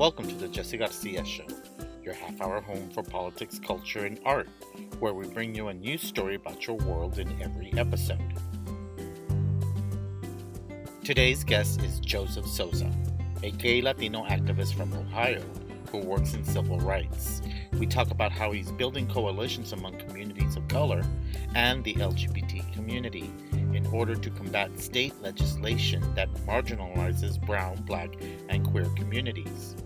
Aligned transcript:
Welcome 0.00 0.28
to 0.28 0.34
the 0.34 0.48
Jesse 0.48 0.78
Garcia 0.78 1.22
Show, 1.26 1.44
your 2.02 2.14
half 2.14 2.40
hour 2.40 2.62
home 2.62 2.88
for 2.88 3.02
politics, 3.02 3.58
culture, 3.58 4.06
and 4.06 4.18
art, 4.24 4.48
where 4.98 5.12
we 5.12 5.28
bring 5.28 5.54
you 5.54 5.68
a 5.68 5.74
new 5.74 5.98
story 5.98 6.36
about 6.36 6.66
your 6.66 6.76
world 6.76 7.18
in 7.18 7.28
every 7.42 7.70
episode. 7.76 8.18
Today's 11.04 11.44
guest 11.44 11.82
is 11.82 12.00
Joseph 12.00 12.46
Soza, 12.46 12.90
a 13.42 13.50
gay 13.50 13.82
Latino 13.82 14.24
activist 14.24 14.72
from 14.72 14.90
Ohio 14.94 15.42
who 15.90 15.98
works 15.98 16.32
in 16.32 16.46
civil 16.46 16.78
rights. 16.78 17.42
We 17.74 17.86
talk 17.86 18.10
about 18.10 18.32
how 18.32 18.52
he's 18.52 18.72
building 18.72 19.06
coalitions 19.06 19.74
among 19.74 19.98
communities 19.98 20.56
of 20.56 20.66
color 20.68 21.02
and 21.54 21.84
the 21.84 21.92
LGBT 21.96 22.72
community 22.72 23.30
in 23.74 23.86
order 23.92 24.14
to 24.14 24.30
combat 24.30 24.80
state 24.80 25.20
legislation 25.20 26.02
that 26.14 26.32
marginalizes 26.46 27.38
brown, 27.44 27.82
black, 27.82 28.14
and 28.48 28.66
queer 28.66 28.86
communities. 28.96 29.76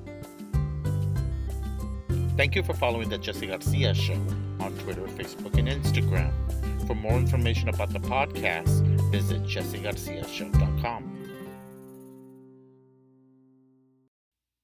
Thank 2.36 2.56
you 2.56 2.64
for 2.64 2.74
following 2.74 3.08
the 3.08 3.16
Jesse 3.16 3.46
Garcia 3.46 3.94
Show 3.94 4.20
on 4.58 4.76
Twitter, 4.80 5.02
Facebook, 5.02 5.56
and 5.56 5.68
Instagram. 5.68 6.32
For 6.84 6.96
more 6.96 7.16
information 7.16 7.68
about 7.68 7.92
the 7.92 8.00
podcast, 8.00 8.84
visit 9.12 9.44
jessegarciashow.com. 9.44 11.16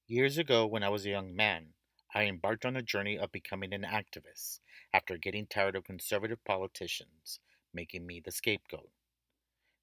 Years 0.05 0.37
ago, 0.37 0.67
when 0.67 0.83
I 0.83 0.89
was 0.89 1.05
a 1.05 1.11
young 1.11 1.33
man, 1.33 1.67
I 2.13 2.23
embarked 2.23 2.65
on 2.65 2.75
a 2.75 2.81
journey 2.81 3.17
of 3.17 3.31
becoming 3.31 3.73
an 3.73 3.85
activist 3.89 4.59
after 4.93 5.17
getting 5.17 5.47
tired 5.47 5.77
of 5.77 5.85
conservative 5.85 6.43
politicians 6.43 7.39
making 7.73 8.05
me 8.05 8.19
the 8.19 8.33
scapegoat. 8.33 8.89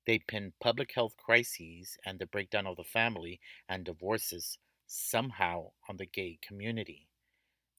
They 0.06 0.18
pinned 0.18 0.52
public 0.60 0.92
health 0.94 1.14
crises 1.16 1.96
and 2.04 2.18
the 2.18 2.26
breakdown 2.26 2.66
of 2.66 2.76
the 2.76 2.84
family 2.84 3.40
and 3.66 3.82
divorces 3.82 4.58
somehow 4.86 5.70
on 5.88 5.96
the 5.96 6.04
gay 6.04 6.38
community. 6.46 7.07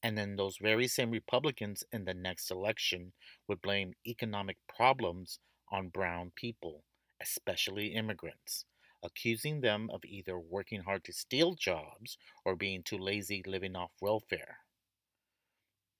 And 0.02 0.16
then 0.16 0.36
those 0.36 0.56
very 0.56 0.88
same 0.88 1.10
Republicans 1.10 1.84
in 1.92 2.04
the 2.04 2.14
next 2.14 2.50
election 2.50 3.12
would 3.46 3.60
blame 3.60 3.94
economic 4.06 4.56
problems 4.66 5.38
on 5.70 5.88
brown 5.88 6.32
people, 6.34 6.84
especially 7.20 7.88
immigrants, 7.88 8.64
accusing 9.02 9.60
them 9.60 9.90
of 9.90 10.04
either 10.04 10.38
working 10.38 10.82
hard 10.82 11.04
to 11.04 11.12
steal 11.12 11.54
jobs 11.54 12.16
or 12.44 12.56
being 12.56 12.82
too 12.82 12.98
lazy 12.98 13.42
living 13.46 13.76
off 13.76 13.92
welfare. 14.00 14.58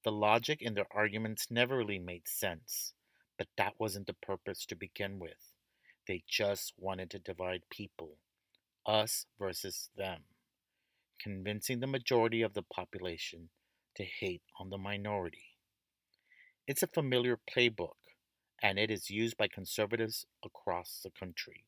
The 0.02 0.12
logic 0.12 0.62
in 0.62 0.72
their 0.72 0.88
arguments 0.90 1.50
never 1.50 1.76
really 1.76 1.98
made 1.98 2.26
sense, 2.26 2.94
but 3.36 3.48
that 3.58 3.74
wasn't 3.78 4.06
the 4.06 4.14
purpose 4.14 4.64
to 4.66 4.74
begin 4.74 5.18
with. 5.18 5.52
They 6.08 6.22
just 6.26 6.72
wanted 6.78 7.10
to 7.10 7.18
divide 7.18 7.68
people, 7.70 8.16
us 8.86 9.26
versus 9.38 9.90
them, 9.94 10.24
convincing 11.20 11.80
the 11.80 11.86
majority 11.86 12.40
of 12.40 12.54
the 12.54 12.62
population 12.62 13.50
to 14.00 14.06
hate 14.06 14.42
on 14.58 14.70
the 14.70 14.78
minority. 14.78 15.56
It's 16.66 16.82
a 16.82 16.86
familiar 16.86 17.36
playbook, 17.36 17.98
and 18.62 18.78
it 18.78 18.90
is 18.90 19.10
used 19.10 19.36
by 19.36 19.46
conservatives 19.46 20.24
across 20.42 21.00
the 21.02 21.10
country. 21.10 21.66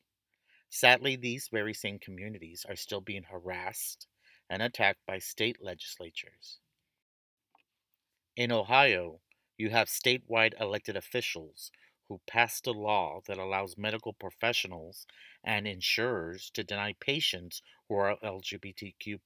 Sadly, 0.69 1.15
these 1.15 1.49
very 1.49 1.73
same 1.73 1.99
communities 1.99 2.65
are 2.67 2.75
still 2.75 3.01
being 3.01 3.23
harassed 3.23 4.07
and 4.49 4.61
attacked 4.61 5.05
by 5.05 5.19
state 5.19 5.61
legislatures. 5.61 6.59
In 8.35 8.51
Ohio, 8.51 9.21
you 9.57 9.71
have 9.71 9.87
statewide 9.87 10.53
elected 10.61 10.95
officials 10.95 11.71
who 12.07 12.21
passed 12.27 12.67
a 12.67 12.71
law 12.71 13.21
that 13.25 13.39
allows 13.39 13.75
medical 13.75 14.13
professionals 14.13 15.07
and 15.43 15.67
insurers 15.67 16.51
to 16.51 16.63
deny 16.63 16.93
patients 16.93 17.63
who 17.89 17.95
are 17.95 18.19
LGBTQ. 18.23 19.19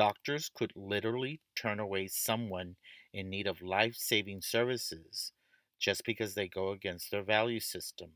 Doctors 0.00 0.48
could 0.48 0.72
literally 0.74 1.42
turn 1.54 1.78
away 1.78 2.08
someone 2.08 2.76
in 3.12 3.28
need 3.28 3.46
of 3.46 3.60
life 3.60 3.94
saving 3.94 4.40
services 4.40 5.32
just 5.78 6.06
because 6.06 6.34
they 6.34 6.48
go 6.48 6.70
against 6.70 7.10
their 7.10 7.22
value 7.22 7.60
system. 7.60 8.12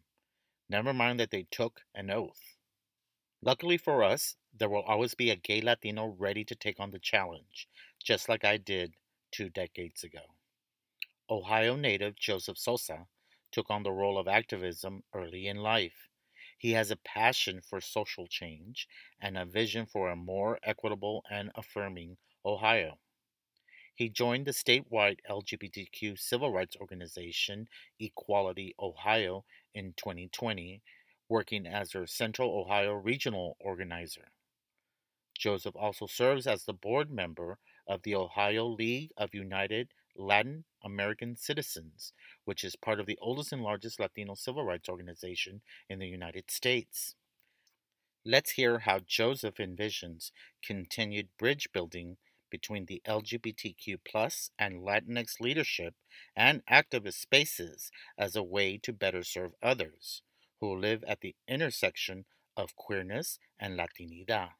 Never 0.70 0.94
mind 0.94 1.20
that 1.20 1.30
they 1.30 1.46
took 1.50 1.82
an 1.94 2.10
oath. 2.10 2.56
Luckily 3.42 3.76
for 3.76 4.02
us, 4.02 4.36
there 4.58 4.70
will 4.70 4.84
always 4.84 5.14
be 5.14 5.28
a 5.28 5.36
gay 5.36 5.60
Latino 5.60 6.06
ready 6.18 6.42
to 6.46 6.54
take 6.54 6.80
on 6.80 6.90
the 6.90 6.98
challenge, 6.98 7.68
just 8.02 8.30
like 8.30 8.46
I 8.46 8.56
did 8.56 8.94
two 9.30 9.50
decades 9.50 10.02
ago. 10.02 10.36
Ohio 11.28 11.76
native 11.76 12.16
Joseph 12.16 12.56
Soza 12.56 13.08
took 13.52 13.68
on 13.68 13.82
the 13.82 13.92
role 13.92 14.16
of 14.16 14.26
activism 14.26 15.02
early 15.12 15.48
in 15.48 15.58
life. 15.58 16.08
He 16.64 16.72
has 16.72 16.90
a 16.90 16.96
passion 16.96 17.60
for 17.60 17.78
social 17.82 18.26
change 18.26 18.88
and 19.20 19.36
a 19.36 19.44
vision 19.44 19.84
for 19.84 20.08
a 20.08 20.16
more 20.16 20.58
equitable 20.62 21.22
and 21.30 21.52
affirming 21.54 22.16
Ohio. 22.42 22.98
He 23.94 24.08
joined 24.08 24.46
the 24.46 24.52
statewide 24.52 25.18
LGBTQ 25.28 26.18
civil 26.18 26.50
rights 26.50 26.74
organization 26.80 27.68
Equality 28.00 28.74
Ohio 28.78 29.44
in 29.74 29.92
2020, 29.98 30.80
working 31.28 31.66
as 31.66 31.90
their 31.90 32.06
Central 32.06 32.58
Ohio 32.58 32.94
regional 32.94 33.58
organizer. 33.60 34.32
Joseph 35.36 35.76
also 35.76 36.06
serves 36.06 36.46
as 36.46 36.64
the 36.64 36.72
board 36.72 37.10
member 37.10 37.58
of 37.86 38.00
the 38.04 38.14
Ohio 38.14 38.66
League 38.66 39.12
of 39.18 39.34
United 39.34 39.92
Latin 40.16 40.64
American 40.82 41.36
Citizens, 41.36 42.12
which 42.44 42.64
is 42.64 42.76
part 42.76 43.00
of 43.00 43.06
the 43.06 43.18
oldest 43.20 43.52
and 43.52 43.62
largest 43.62 43.98
Latino 43.98 44.34
civil 44.34 44.64
rights 44.64 44.88
organization 44.88 45.62
in 45.88 45.98
the 45.98 46.06
United 46.06 46.50
States. 46.50 47.14
Let's 48.24 48.52
hear 48.52 48.80
how 48.80 49.00
Joseph 49.00 49.56
envisions 49.56 50.30
continued 50.62 51.28
bridge 51.38 51.68
building 51.72 52.16
between 52.50 52.86
the 52.86 53.02
LGBTQ 53.06 53.98
and 54.58 54.80
Latinx 54.80 55.40
leadership 55.40 55.94
and 56.36 56.64
activist 56.66 57.20
spaces 57.20 57.90
as 58.16 58.36
a 58.36 58.42
way 58.42 58.78
to 58.78 58.92
better 58.92 59.24
serve 59.24 59.52
others 59.62 60.22
who 60.60 60.74
live 60.74 61.04
at 61.04 61.20
the 61.20 61.34
intersection 61.48 62.24
of 62.56 62.76
queerness 62.76 63.38
and 63.58 63.78
Latinidad. 63.78 64.50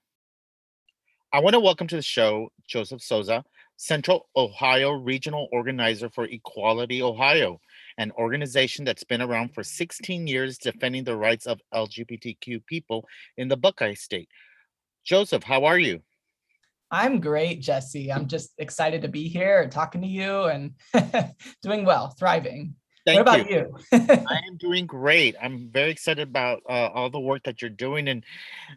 I 1.35 1.41
want 1.41 1.55
to 1.55 1.59
welcome 1.59 1.89
to 1.89 1.97
the 1.97 2.03
show 2.03 2.53
Joseph 2.65 3.01
Soza, 3.01 3.43
Central 3.77 4.29
Ohio 4.37 4.93
Regional 4.93 5.49
Organizer 5.51 6.09
for 6.09 6.27
Equality 6.27 7.03
Ohio, 7.03 7.61
an 7.99 8.13
organization 8.13 8.85
that's 8.85 9.03
been 9.03 9.21
around 9.21 9.53
for 9.53 9.65
16 9.65 10.29
years 10.29 10.59
defending 10.59 11.03
the 11.03 11.17
rights 11.17 11.47
of 11.47 11.61
LGBTQ 11.75 12.65
people 12.67 13.05
in 13.37 13.49
the 13.49 13.57
Buckeye 13.57 13.95
State. 13.95 14.29
Joseph, 15.05 15.43
how 15.43 15.65
are 15.65 15.77
you? 15.77 16.03
I'm 16.93 17.19
great, 17.19 17.61
Jesse. 17.61 18.13
I'm 18.13 18.29
just 18.29 18.53
excited 18.59 19.03
to 19.03 19.09
be 19.09 19.27
here 19.27 19.69
talking 19.69 20.03
to 20.03 20.07
you 20.07 20.45
and 20.45 20.75
doing 21.63 21.85
well, 21.85 22.15
thriving. 22.17 22.77
Thank 23.07 23.27
what 23.27 23.41
about 23.41 23.51
you? 23.51 23.77
you? 23.93 23.99
I 24.29 24.41
am 24.49 24.57
doing 24.57 24.87
great. 24.87 25.37
I'm 25.43 25.69
very 25.69 25.91
excited 25.91 26.27
about 26.27 26.63
uh, 26.69 26.89
all 26.95 27.11
the 27.11 27.21
work 27.21 27.43
that 27.45 27.61
you're 27.61 27.71
doing 27.71 28.09
in 28.09 28.25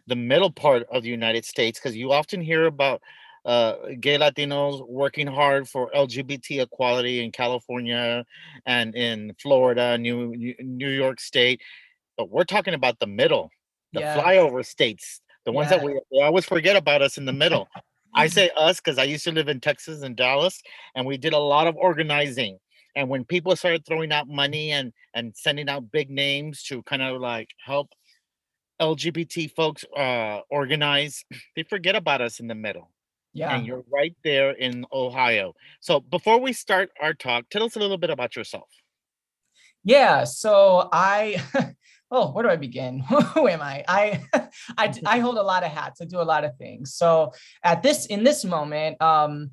the 0.06 0.16
middle 0.16 0.50
part 0.50 0.86
of 0.90 1.02
the 1.02 1.08
United 1.08 1.44
States 1.44 1.78
because 1.78 1.96
you 1.96 2.12
often 2.12 2.40
hear 2.40 2.66
about 2.66 3.00
uh, 3.44 3.76
gay 4.00 4.18
Latinos 4.18 4.86
working 4.86 5.26
hard 5.26 5.66
for 5.66 5.90
LGBT 5.92 6.62
equality 6.62 7.24
in 7.24 7.32
California 7.32 8.24
and 8.66 8.94
in 8.94 9.34
Florida, 9.40 9.96
New 9.96 10.34
New 10.60 10.90
York 10.90 11.20
State, 11.20 11.62
but 12.18 12.28
we're 12.28 12.44
talking 12.44 12.74
about 12.74 12.98
the 12.98 13.06
middle, 13.06 13.50
the 13.94 14.00
yeah. 14.00 14.20
flyover 14.20 14.66
states, 14.66 15.22
the 15.46 15.52
ones 15.52 15.70
yeah. 15.70 15.78
that 15.78 15.86
we, 15.86 15.98
we 16.12 16.20
always 16.20 16.44
forget 16.44 16.76
about 16.76 17.00
us 17.00 17.16
in 17.16 17.24
the 17.24 17.32
middle. 17.32 17.68
I 18.14 18.26
say 18.36 18.50
us 18.56 18.80
because 18.80 18.98
I 18.98 19.04
used 19.04 19.24
to 19.24 19.32
live 19.32 19.48
in 19.48 19.60
Texas 19.60 20.02
and 20.02 20.14
Dallas, 20.14 20.60
and 20.94 21.06
we 21.06 21.16
did 21.16 21.32
a 21.32 21.38
lot 21.38 21.66
of 21.66 21.76
organizing 21.76 22.58
and 22.98 23.08
when 23.08 23.24
people 23.24 23.54
started 23.54 23.86
throwing 23.86 24.12
out 24.12 24.28
money 24.28 24.72
and 24.72 24.92
and 25.14 25.32
sending 25.36 25.68
out 25.68 25.90
big 25.92 26.10
names 26.10 26.64
to 26.64 26.82
kind 26.82 27.00
of 27.00 27.20
like 27.20 27.48
help 27.64 27.94
lgbt 28.82 29.54
folks 29.54 29.84
uh 29.96 30.40
organize 30.50 31.24
they 31.56 31.62
forget 31.62 31.94
about 31.94 32.20
us 32.20 32.40
in 32.40 32.48
the 32.48 32.54
middle 32.54 32.90
yeah. 33.32 33.54
and 33.54 33.66
you're 33.66 33.84
right 33.92 34.16
there 34.24 34.50
in 34.50 34.84
ohio. 34.92 35.54
So 35.80 36.00
before 36.00 36.40
we 36.40 36.52
start 36.52 36.90
our 37.00 37.14
talk 37.14 37.48
tell 37.50 37.62
us 37.62 37.76
a 37.76 37.78
little 37.78 37.98
bit 37.98 38.10
about 38.10 38.34
yourself. 38.36 38.68
Yeah 39.84 40.24
so 40.24 40.88
i 40.92 41.40
oh 42.10 42.32
where 42.32 42.44
do 42.44 42.50
i 42.50 42.56
begin? 42.56 42.98
Who 43.34 43.46
am 43.46 43.62
i? 43.62 43.84
I 43.86 44.24
i 44.76 44.92
i 45.06 45.18
hold 45.20 45.38
a 45.38 45.42
lot 45.42 45.62
of 45.62 45.70
hats. 45.70 46.00
I 46.00 46.04
do 46.04 46.20
a 46.20 46.22
lot 46.34 46.44
of 46.44 46.56
things. 46.56 46.94
So 46.94 47.32
at 47.62 47.82
this 47.84 48.06
in 48.06 48.24
this 48.24 48.44
moment 48.44 49.00
um 49.00 49.52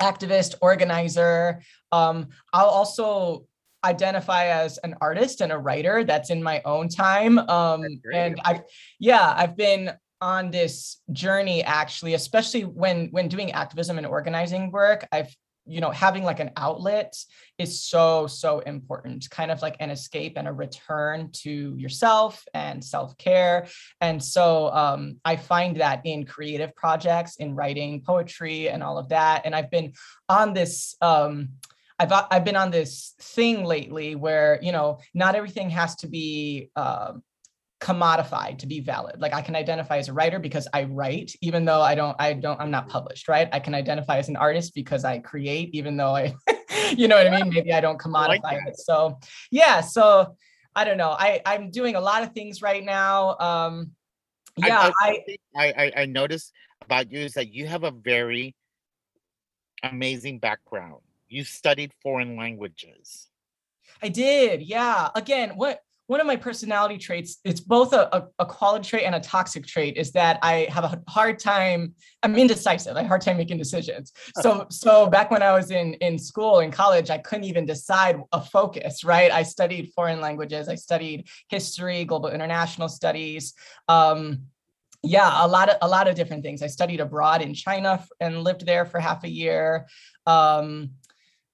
activist, 0.00 0.54
organizer. 0.60 1.62
Um, 1.92 2.28
I'll 2.52 2.66
also 2.66 3.46
identify 3.84 4.46
as 4.46 4.78
an 4.78 4.96
artist 5.00 5.40
and 5.40 5.52
a 5.52 5.58
writer. 5.58 6.04
That's 6.04 6.30
in 6.30 6.42
my 6.42 6.60
own 6.64 6.88
time. 6.88 7.38
Um, 7.38 7.84
and 8.12 8.40
I, 8.44 8.62
yeah, 8.98 9.34
I've 9.36 9.56
been 9.56 9.92
on 10.20 10.50
this 10.50 11.02
journey 11.12 11.62
actually, 11.62 12.14
especially 12.14 12.62
when 12.62 13.08
when 13.08 13.28
doing 13.28 13.52
activism 13.52 13.98
and 13.98 14.06
organizing 14.06 14.70
work. 14.70 15.06
I've 15.12 15.34
you 15.66 15.80
know 15.80 15.90
having 15.90 16.22
like 16.24 16.40
an 16.40 16.50
outlet 16.56 17.16
is 17.58 17.80
so 17.82 18.26
so 18.26 18.60
important 18.60 19.28
kind 19.30 19.50
of 19.50 19.62
like 19.62 19.76
an 19.80 19.90
escape 19.90 20.34
and 20.36 20.48
a 20.48 20.52
return 20.52 21.30
to 21.32 21.74
yourself 21.76 22.44
and 22.54 22.84
self-care. 22.84 23.66
And 24.00 24.22
so 24.22 24.70
um, 24.72 25.16
i 25.24 25.36
find 25.36 25.76
that 25.80 26.00
in 26.04 26.24
creative 26.24 26.74
projects 26.74 27.36
in 27.36 27.54
writing 27.54 28.02
poetry 28.02 28.68
and 28.68 28.82
all 28.82 28.98
of 28.98 29.08
that. 29.08 29.42
And 29.44 29.54
i've 29.54 29.70
been 29.70 29.92
on 30.28 30.54
this 30.54 30.94
um, 31.00 31.50
I've 31.98 32.12
I've 32.30 32.44
been 32.44 32.56
on 32.56 32.70
this 32.70 33.14
thing 33.20 33.64
lately 33.64 34.14
where 34.14 34.58
you 34.62 34.72
know 34.72 34.98
not 35.14 35.34
everything 35.34 35.70
has 35.70 35.96
to 35.96 36.08
be 36.08 36.70
um, 36.76 37.22
commodified 37.80 38.58
to 38.58 38.66
be 38.66 38.80
valid. 38.80 39.20
Like 39.20 39.34
i 39.34 39.42
can 39.42 39.54
identify 39.54 39.98
as 39.98 40.08
a 40.08 40.12
writer 40.12 40.38
because 40.38 40.66
i 40.72 40.84
write 40.84 41.32
even 41.42 41.64
though 41.64 41.82
i 41.82 41.94
don't 41.94 42.16
i 42.18 42.32
don't 42.32 42.58
i'm 42.60 42.70
not 42.70 42.88
published 42.88 43.28
right? 43.28 43.48
I 43.52 43.60
can 43.60 43.74
identify 43.74 44.18
as 44.18 44.28
an 44.28 44.36
artist 44.36 44.74
because 44.74 45.04
i 45.04 45.18
create 45.18 45.70
even 45.74 45.96
though 45.96 46.14
i 46.14 46.34
you 46.96 47.08
know 47.08 47.16
what 47.16 47.26
i 47.26 47.42
mean? 47.42 47.52
Maybe 47.52 47.72
i 47.72 47.80
don't 47.80 47.98
commodify 47.98 48.42
like 48.42 48.66
it. 48.66 48.78
So 48.78 49.18
yeah 49.50 49.80
so 49.80 50.36
i 50.74 50.84
don't 50.84 50.96
know. 50.96 51.10
I 51.10 51.42
i'm 51.44 51.70
doing 51.70 51.96
a 51.96 52.00
lot 52.00 52.22
of 52.22 52.32
things 52.32 52.62
right 52.62 52.84
now. 52.84 53.36
Um 53.38 53.92
yeah 54.56 54.90
i 55.02 55.22
i 55.54 55.66
i, 55.76 55.92
I 56.02 56.06
noticed 56.06 56.52
about 56.82 57.12
you 57.12 57.20
is 57.20 57.34
that 57.34 57.52
you 57.52 57.66
have 57.66 57.84
a 57.84 57.90
very 57.90 58.54
amazing 59.82 60.38
background. 60.38 61.02
You 61.28 61.44
studied 61.44 61.92
foreign 62.02 62.36
languages. 62.36 63.28
I 64.02 64.08
did. 64.08 64.62
Yeah. 64.62 65.08
Again, 65.14 65.56
what 65.56 65.80
one 66.06 66.20
of 66.20 66.26
my 66.26 66.36
personality 66.36 66.98
traits 66.98 67.38
it's 67.44 67.60
both 67.60 67.92
a, 67.92 68.08
a, 68.16 68.26
a, 68.38 68.46
quality 68.46 68.88
trait 68.88 69.04
and 69.04 69.14
a 69.14 69.20
toxic 69.20 69.66
trait 69.66 69.96
is 69.96 70.12
that 70.12 70.38
i 70.42 70.66
have 70.70 70.84
a 70.84 71.02
hard 71.08 71.38
time 71.38 71.94
i'm 72.22 72.36
indecisive 72.36 72.94
i 72.96 72.98
have 72.98 73.06
a 73.06 73.08
hard 73.08 73.20
time 73.20 73.36
making 73.36 73.58
decisions. 73.58 74.12
So 74.40 74.66
so 74.70 75.06
back 75.06 75.30
when 75.30 75.42
i 75.42 75.52
was 75.52 75.70
in 75.70 75.94
in 75.94 76.18
school 76.18 76.60
in 76.60 76.70
college 76.70 77.10
i 77.10 77.18
couldn't 77.18 77.44
even 77.44 77.66
decide 77.66 78.20
a 78.32 78.40
focus 78.40 79.04
right? 79.04 79.30
I 79.30 79.42
studied 79.42 79.92
foreign 79.94 80.20
languages 80.20 80.68
i 80.68 80.74
studied 80.74 81.28
history 81.48 82.04
global 82.04 82.30
international 82.30 82.88
studies 82.88 83.54
um, 83.88 84.42
yeah 85.02 85.44
a 85.44 85.48
lot 85.48 85.68
of 85.68 85.76
a 85.82 85.88
lot 85.88 86.08
of 86.08 86.14
different 86.14 86.42
things. 86.42 86.62
I 86.62 86.66
studied 86.66 87.00
abroad 87.00 87.42
in 87.42 87.54
china 87.54 88.04
and 88.20 88.42
lived 88.42 88.66
there 88.66 88.84
for 88.84 89.00
half 89.00 89.24
a 89.24 89.28
year 89.28 89.86
um, 90.26 90.90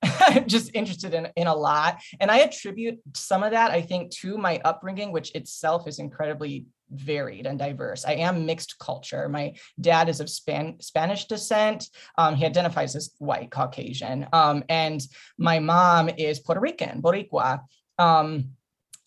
just 0.46 0.70
interested 0.75 1.14
in, 1.14 1.28
in 1.37 1.46
a 1.46 1.54
lot. 1.54 2.02
And 2.20 2.31
I 2.31 2.38
attribute 2.38 3.00
some 3.14 3.43
of 3.43 3.52
that, 3.52 3.70
I 3.70 3.82
think, 3.82 4.10
to 4.16 4.37
my 4.37 4.60
upbringing, 4.64 5.12
which 5.12 5.34
itself 5.34 5.87
is 5.87 5.99
incredibly 5.99 6.66
varied 6.90 7.46
and 7.46 7.58
diverse. 7.58 8.04
I 8.04 8.14
am 8.14 8.46
mixed 8.46 8.78
culture. 8.78 9.28
My 9.28 9.54
dad 9.81 10.08
is 10.08 10.20
of 10.20 10.28
Span- 10.28 10.81
Spanish 10.81 11.26
descent. 11.26 11.88
Um, 12.19 12.34
he 12.34 12.44
identifies 12.44 12.94
as 12.94 13.12
white 13.19 13.50
Caucasian. 13.50 14.26
Um, 14.32 14.64
and 14.69 15.00
my 15.38 15.58
mom 15.58 16.10
is 16.10 16.40
Puerto 16.40 16.60
Rican, 16.60 17.00
Boricua. 17.00 17.60
Um, 17.99 18.50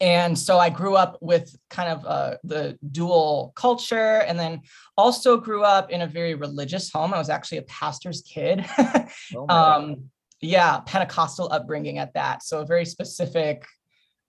and 0.01 0.37
so 0.37 0.57
I 0.59 0.69
grew 0.69 0.95
up 0.95 1.17
with 1.21 1.55
kind 1.69 1.89
of 1.89 2.05
uh, 2.05 2.37
the 2.43 2.77
dual 2.91 3.53
culture, 3.55 4.17
and 4.19 4.37
then 4.37 4.61
also 4.97 5.37
grew 5.37 5.63
up 5.63 5.89
in 5.89 6.01
a 6.01 6.07
very 6.07 6.35
religious 6.35 6.91
home. 6.91 7.13
I 7.13 7.17
was 7.17 7.29
actually 7.29 7.59
a 7.59 7.63
pastor's 7.63 8.21
kid. 8.21 8.65
oh 9.35 9.47
um, 9.47 10.09
yeah 10.45 10.79
pentecostal 10.81 11.51
upbringing 11.51 11.97
at 11.97 12.13
that. 12.13 12.43
So 12.43 12.59
a 12.59 12.65
very 12.65 12.85
specific 12.85 13.65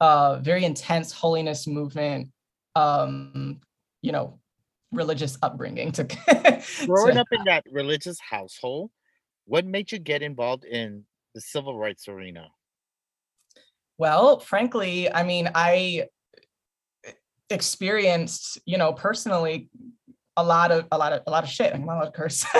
uh 0.00 0.38
very 0.40 0.64
intense 0.64 1.10
holiness 1.10 1.66
movement 1.66 2.28
um 2.74 3.60
you 4.02 4.12
know 4.12 4.38
religious 4.92 5.38
upbringing 5.42 5.90
to 5.92 6.04
growing 6.86 7.14
to, 7.14 7.20
up 7.20 7.26
in 7.32 7.44
that 7.44 7.64
religious 7.70 8.18
household 8.20 8.90
what 9.46 9.64
made 9.64 9.90
you 9.92 9.98
get 9.98 10.22
involved 10.22 10.64
in 10.64 11.04
the 11.34 11.40
civil 11.40 11.78
rights 11.78 12.08
arena? 12.08 12.48
Well 13.96 14.38
frankly 14.38 15.10
i 15.10 15.22
mean 15.22 15.48
i 15.54 16.08
experienced 17.48 18.58
you 18.66 18.76
know 18.76 18.92
personally 18.92 19.70
a 20.36 20.44
lot 20.44 20.70
of 20.70 20.86
a 20.92 20.98
lot 20.98 21.12
of 21.12 21.22
a 21.26 21.30
lot 21.30 21.44
of 21.44 21.50
shit. 21.50 21.74
I'm 21.74 21.86
not 21.86 21.96
allowed 21.96 22.04
to 22.06 22.10
curse. 22.12 22.44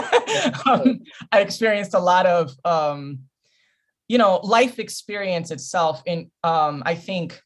Um, 0.66 1.00
i 1.32 1.40
experienced 1.40 1.94
a 1.94 1.98
lot 1.98 2.26
of 2.26 2.52
um 2.64 3.20
you 4.08 4.18
know 4.18 4.40
life 4.42 4.78
experience 4.78 5.50
itself 5.50 6.02
in 6.06 6.30
um, 6.44 6.82
i 6.86 6.94
think 6.94 7.40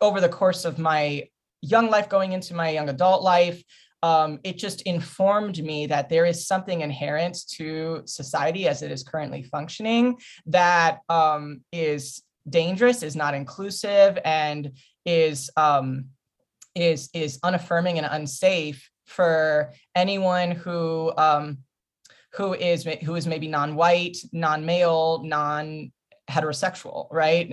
over 0.00 0.20
the 0.20 0.28
course 0.28 0.64
of 0.64 0.78
my 0.78 1.24
young 1.62 1.88
life 1.90 2.08
going 2.08 2.32
into 2.32 2.54
my 2.54 2.70
young 2.70 2.88
adult 2.88 3.22
life 3.22 3.62
um, 4.02 4.38
it 4.44 4.58
just 4.58 4.82
informed 4.82 5.62
me 5.64 5.86
that 5.86 6.10
there 6.10 6.26
is 6.26 6.46
something 6.46 6.82
inherent 6.82 7.38
to 7.52 8.02
society 8.04 8.68
as 8.68 8.82
it 8.82 8.90
is 8.90 9.02
currently 9.02 9.42
functioning 9.44 10.18
that 10.44 10.98
um, 11.08 11.62
is 11.72 12.22
dangerous 12.46 13.02
is 13.02 13.16
not 13.16 13.32
inclusive 13.32 14.18
and 14.22 14.72
is 15.06 15.50
um, 15.56 16.06
is 16.74 17.08
is 17.14 17.38
unaffirming 17.42 17.96
and 17.96 18.06
unsafe 18.10 18.90
for 19.06 19.72
anyone 19.94 20.50
who 20.50 21.12
um, 21.16 21.58
who 22.34 22.54
is 22.54 22.84
who 23.04 23.14
is 23.14 23.26
maybe 23.26 23.48
non-white, 23.48 24.16
non-male, 24.32 25.22
non-heterosexual, 25.24 27.08
right? 27.10 27.48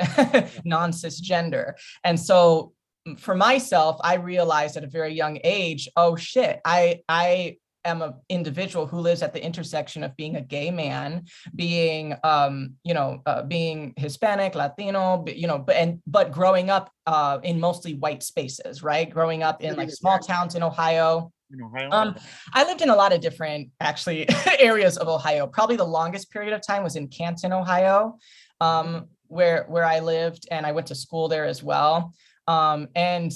non-cisgender. 0.66 1.74
And 2.04 2.20
so 2.20 2.74
for 3.18 3.36
myself, 3.36 3.98
I 4.02 4.16
realized 4.16 4.78
at 4.78 4.84
a 4.84 4.88
very 4.88 5.14
young 5.14 5.40
age, 5.44 5.90
oh 5.96 6.16
shit, 6.16 6.60
I 6.66 7.02
I 7.08 7.58
am 7.86 8.02
an 8.02 8.14
individual 8.30 8.86
who 8.86 9.00
lives 9.00 9.22
at 9.22 9.34
the 9.34 9.44
intersection 9.44 10.04
of 10.04 10.16
being 10.16 10.36
a 10.36 10.42
gay 10.42 10.70
man, 10.70 11.26
being, 11.56 12.16
um, 12.24 12.76
you 12.84 12.94
know, 12.94 13.22
uh, 13.26 13.42
being 13.44 13.94
Hispanic, 13.98 14.54
Latino, 14.56 15.24
you 15.28 15.48
know, 15.48 15.58
but 15.58 15.76
and 15.76 16.02
but 16.06 16.32
growing 16.32 16.70
up 16.70 16.92
uh, 17.08 17.40
in 17.44 17.60
mostly 17.60 17.96
white 17.96 18.24
spaces, 18.24 18.84
right? 18.84 19.10
Growing 19.10 19.44
up 19.44 19.64
in 19.64 19.76
like 19.76 19.90
small 19.90 20.20
towns 20.20 20.56
in 20.56 20.64
Ohio, 20.64 21.32
in 21.54 21.62
Ohio? 21.62 21.90
Um, 21.92 22.16
I 22.54 22.64
lived 22.64 22.82
in 22.82 22.90
a 22.90 22.96
lot 22.96 23.14
of 23.14 23.22
different 23.22 23.70
actually 23.80 24.28
areas 24.60 24.98
of 24.98 25.08
Ohio. 25.08 25.48
Probably 25.48 25.76
the 25.76 25.84
longest 25.84 26.32
period 26.32 26.54
of 26.54 26.66
time 26.66 26.84
was 26.84 26.96
in 26.96 27.08
Canton, 27.08 27.54
Ohio, 27.54 28.18
um, 28.60 29.08
where 29.28 29.66
where 29.68 29.86
I 29.86 30.00
lived, 30.00 30.48
and 30.52 30.66
I 30.66 30.72
went 30.72 30.88
to 30.88 30.96
school 30.96 31.28
there 31.28 31.46
as 31.46 31.64
well. 31.64 32.14
Um, 32.48 32.88
and 32.96 33.32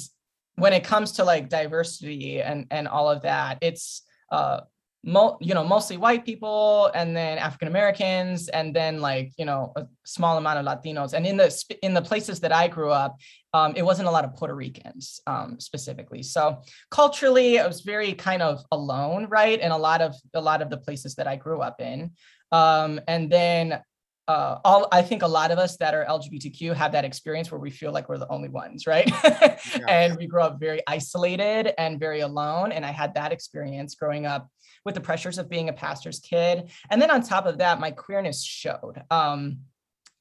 when 0.56 0.74
it 0.74 0.84
comes 0.84 1.14
to 1.14 1.24
like 1.24 1.50
diversity 1.50 2.42
and 2.42 2.68
and 2.72 2.88
all 2.88 3.10
of 3.10 3.22
that, 3.24 3.58
it's 3.62 4.04
uh, 4.32 4.62
mo- 5.06 5.38
you 5.40 5.54
know 5.54 5.64
mostly 5.64 5.98
white 5.98 6.26
people 6.26 6.92
and 6.96 7.16
then 7.16 7.38
african 7.38 7.68
americans 7.68 8.50
and 8.50 8.76
then 8.76 9.00
like 9.00 9.32
you 9.38 9.46
know 9.46 9.72
a 9.76 9.86
small 10.04 10.38
amount 10.38 10.60
of 10.60 10.66
latinos 10.66 11.14
and 11.14 11.26
in 11.26 11.38
the 11.38 11.78
in 11.84 11.94
the 11.94 12.02
places 12.02 12.40
that 12.40 12.52
i 12.52 12.68
grew 12.68 12.90
up 12.90 13.18
um, 13.54 13.74
it 13.78 13.84
wasn't 13.84 14.08
a 14.08 14.12
lot 14.12 14.26
of 14.26 14.36
puerto 14.36 14.56
ricans 14.56 15.22
um, 15.28 15.60
specifically 15.60 16.24
so 16.24 16.62
culturally 16.90 17.60
i 17.60 17.68
was 17.68 17.82
very 17.82 18.14
kind 18.14 18.42
of 18.42 18.64
alone 18.72 19.28
right 19.30 19.60
in 19.60 19.72
a 19.72 19.78
lot 19.78 20.02
of 20.02 20.16
a 20.34 20.42
lot 20.42 20.62
of 20.62 20.70
the 20.70 20.78
places 20.78 21.16
that 21.16 21.28
i 21.28 21.36
grew 21.36 21.62
up 21.62 21.80
in 21.80 22.12
um, 22.52 23.00
and 23.08 23.32
then 23.32 23.80
uh, 24.28 24.58
all 24.66 24.88
I 24.92 25.04
think 25.04 25.22
a 25.22 25.28
lot 25.28 25.52
of 25.52 25.60
us 25.60 25.78
that 25.78 25.94
are 25.94 26.04
LGBTQ 26.06 26.74
have 26.74 26.94
that 26.94 27.06
experience 27.06 27.52
where 27.52 27.60
we 27.60 27.70
feel 27.70 27.92
like 27.92 28.10
we're 28.10 28.18
the 28.18 28.28
only 28.30 28.50
ones, 28.50 28.88
right? 28.88 29.08
yeah. 29.24 29.60
And 29.88 30.18
we 30.18 30.26
grow 30.26 30.46
up 30.46 30.60
very 30.60 30.82
isolated 30.88 31.80
and 31.80 32.00
very 32.00 32.22
alone. 32.22 32.72
And 32.72 32.84
I 32.84 32.92
had 32.92 33.14
that 33.14 33.32
experience 33.32 33.94
growing 33.94 34.26
up 34.26 34.50
with 34.86 34.96
the 34.96 35.02
pressures 35.02 35.38
of 35.38 35.50
being 35.50 35.68
a 35.68 35.74
pastor's 35.74 36.20
kid. 36.20 36.70
And 36.90 37.02
then 37.02 37.12
on 37.12 37.22
top 37.22 37.48
of 37.48 37.58
that, 37.58 37.80
my 37.80 37.92
queerness 37.92 38.44
showed. 38.44 39.04
Um, 39.10 39.62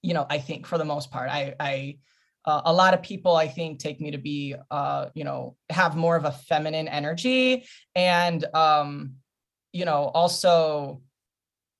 you 0.02 0.14
know, 0.14 0.26
I 0.28 0.38
think 0.38 0.66
for 0.66 0.78
the 0.78 0.84
most 0.84 1.10
part, 1.10 1.30
I, 1.30 1.54
I 1.60 1.98
uh, 2.46 2.62
a 2.66 2.72
lot 2.72 2.92
of 2.92 3.02
people 3.02 3.36
I 3.36 3.48
think 3.48 3.78
take 3.78 4.00
me 4.00 4.10
to 4.10 4.18
be, 4.18 4.54
uh, 4.70 5.06
you 5.14 5.24
know, 5.24 5.56
have 5.70 5.96
more 5.96 6.16
of 6.16 6.24
a 6.26 6.32
feminine 6.32 6.88
energy, 6.88 7.64
and 7.94 8.44
um, 8.54 9.14
you 9.72 9.86
know, 9.86 10.04
also 10.04 11.00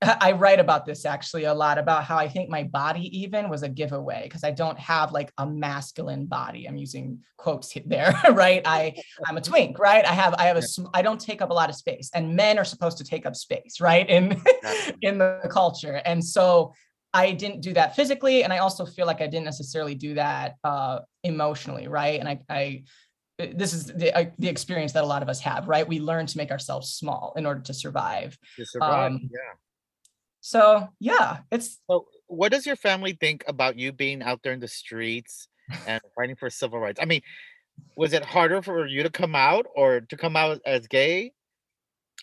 I 0.20 0.32
write 0.32 0.60
about 0.60 0.84
this 0.84 1.04
actually 1.04 1.44
a 1.44 1.54
lot 1.54 1.78
about 1.78 2.04
how 2.04 2.16
I 2.16 2.28
think 2.28 2.50
my 2.50 2.64
body 2.64 3.16
even 3.18 3.48
was 3.48 3.62
a 3.62 3.68
giveaway 3.68 4.24
because 4.24 4.44
I 4.44 4.50
don't 4.50 4.78
have 4.78 5.12
like 5.12 5.32
a 5.38 5.46
masculine 5.46 6.26
body. 6.26 6.66
I'm 6.66 6.76
using 6.76 7.20
quotes 7.36 7.76
there, 7.86 8.14
right? 8.32 8.62
I 8.64 8.94
I'm 9.26 9.36
a 9.36 9.40
twink, 9.50 9.78
right? 9.78 10.04
I 10.04 10.12
have 10.12 10.34
I 10.34 10.44
have 10.44 10.56
a 10.56 10.62
I 10.92 11.02
don't 11.02 11.20
take 11.20 11.42
up 11.42 11.50
a 11.50 11.54
lot 11.54 11.70
of 11.70 11.76
space, 11.76 12.10
and 12.14 12.36
men 12.36 12.58
are 12.58 12.64
supposed 12.64 12.98
to 12.98 13.04
take 13.04 13.26
up 13.26 13.36
space, 13.36 13.80
right? 13.80 14.08
In 14.08 14.42
in 15.02 15.18
the 15.18 15.48
culture, 15.50 16.00
and 16.04 16.24
so 16.24 16.74
I 17.12 17.32
didn't 17.32 17.60
do 17.60 17.72
that 17.74 17.96
physically, 17.96 18.42
and 18.44 18.52
I 18.52 18.58
also 18.58 18.84
feel 18.84 19.06
like 19.06 19.20
I 19.20 19.26
didn't 19.26 19.44
necessarily 19.44 19.94
do 19.94 20.14
that 20.14 20.56
uh, 20.64 21.00
emotionally, 21.22 21.88
right? 21.88 22.20
And 22.20 22.28
I 22.28 22.40
I 22.48 22.84
this 23.36 23.72
is 23.72 23.86
the, 23.86 24.16
uh, 24.16 24.26
the 24.38 24.46
experience 24.46 24.92
that 24.92 25.02
a 25.02 25.06
lot 25.06 25.20
of 25.20 25.28
us 25.28 25.40
have 25.40 25.66
right 25.66 25.88
we 25.88 25.98
learn 25.98 26.24
to 26.24 26.38
make 26.38 26.52
ourselves 26.52 26.92
small 26.92 27.32
in 27.36 27.46
order 27.46 27.60
to 27.60 27.74
survive, 27.74 28.38
to 28.56 28.64
survive 28.64 29.10
um, 29.10 29.20
yeah 29.22 29.54
so 30.44 30.90
yeah, 31.00 31.38
it's. 31.50 31.80
So, 31.90 32.06
what 32.26 32.52
does 32.52 32.66
your 32.66 32.76
family 32.76 33.16
think 33.18 33.44
about 33.48 33.78
you 33.78 33.92
being 33.92 34.22
out 34.22 34.42
there 34.42 34.52
in 34.52 34.60
the 34.60 34.68
streets 34.68 35.48
and 35.86 36.02
fighting 36.14 36.36
for 36.36 36.50
civil 36.50 36.78
rights? 36.78 37.00
I 37.00 37.06
mean, 37.06 37.22
was 37.96 38.12
it 38.12 38.22
harder 38.22 38.60
for 38.60 38.86
you 38.86 39.02
to 39.04 39.08
come 39.08 39.34
out 39.34 39.64
or 39.74 40.02
to 40.02 40.16
come 40.18 40.36
out 40.36 40.60
as 40.66 40.86
gay, 40.86 41.32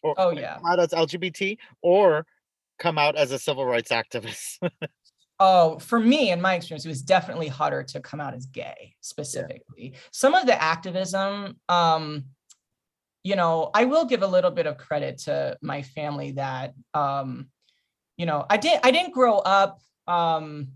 or 0.04 0.14
oh 0.20 0.30
yeah, 0.30 0.60
out 0.64 0.80
as 0.80 0.90
LGBT, 0.90 1.58
or 1.82 2.28
come 2.78 3.00
out 3.00 3.16
as 3.16 3.32
a 3.32 3.40
civil 3.40 3.66
rights 3.66 3.92
activist? 3.92 4.60
Oh, 5.44 5.80
for 5.80 6.00
me, 6.00 6.30
in 6.30 6.40
my 6.40 6.54
experience, 6.54 6.86
it 6.86 6.90
was 6.90 7.02
definitely 7.02 7.48
harder 7.48 7.82
to 7.82 8.00
come 8.00 8.22
out 8.22 8.36
as 8.36 8.46
gay 8.46 8.94
specifically. 9.02 9.64
Yeah. 9.94 9.98
Some 10.12 10.36
of 10.36 10.46
the 10.46 10.62
activism, 10.62 11.58
um, 11.68 12.26
you 13.24 13.36
know, 13.36 13.72
I 13.74 13.86
will 13.86 14.06
give 14.06 14.22
a 14.22 14.28
little 14.28 14.52
bit 14.52 14.68
of 14.68 14.78
credit 14.78 15.18
to 15.22 15.58
my 15.60 15.82
family 15.82 16.34
that, 16.34 16.76
um, 16.94 17.48
you 18.22 18.28
know, 18.28 18.46
I 18.48 18.58
didn't 18.58 18.86
I 18.86 18.92
didn't 18.92 19.14
grow 19.16 19.40
up. 19.40 19.82
Um, 20.08 20.74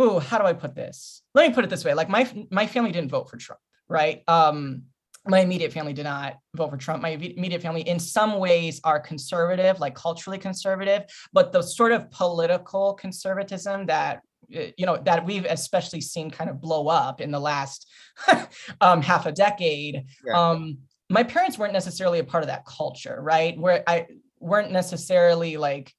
ooh, 0.00 0.20
how 0.20 0.38
do 0.38 0.44
I 0.44 0.52
put 0.52 0.76
this? 0.76 1.22
Let 1.34 1.48
me 1.48 1.52
put 1.52 1.64
it 1.64 1.70
this 1.70 1.84
way: 1.84 1.92
like 1.92 2.08
my 2.08 2.32
my 2.52 2.68
family 2.68 2.92
didn't 2.92 3.10
vote 3.10 3.28
for 3.28 3.36
Trump, 3.36 3.60
right? 3.88 4.22
Um, 4.28 4.84
my 5.26 5.40
immediate 5.40 5.72
family 5.72 5.92
did 5.92 6.04
not 6.04 6.36
vote 6.54 6.70
for 6.70 6.76
Trump. 6.76 7.02
My 7.02 7.08
immediate 7.08 7.62
family, 7.62 7.80
in 7.80 7.98
some 7.98 8.38
ways, 8.38 8.80
are 8.84 9.00
conservative, 9.00 9.80
like 9.80 9.96
culturally 9.96 10.38
conservative, 10.38 11.02
but 11.32 11.50
the 11.50 11.62
sort 11.62 11.90
of 11.90 12.08
political 12.12 12.94
conservatism 12.94 13.86
that 13.86 14.20
eh, 14.54 14.70
you 14.78 14.86
know 14.86 14.98
that 14.98 15.26
we've 15.26 15.46
especially 15.46 16.00
seen 16.00 16.30
kind 16.30 16.48
of 16.48 16.60
blow 16.60 16.86
up 16.86 17.20
in 17.20 17.32
the 17.32 17.40
last 17.40 17.90
um, 18.80 19.02
half 19.02 19.26
a 19.26 19.32
decade. 19.32 20.04
Yeah. 20.24 20.50
Um, 20.50 20.78
my 21.10 21.24
parents 21.24 21.58
weren't 21.58 21.72
necessarily 21.72 22.20
a 22.20 22.24
part 22.24 22.44
of 22.44 22.48
that 22.50 22.66
culture, 22.66 23.18
right? 23.20 23.58
Where 23.58 23.82
I 23.84 24.06
weren't 24.40 24.70
necessarily 24.70 25.56
like 25.56 25.92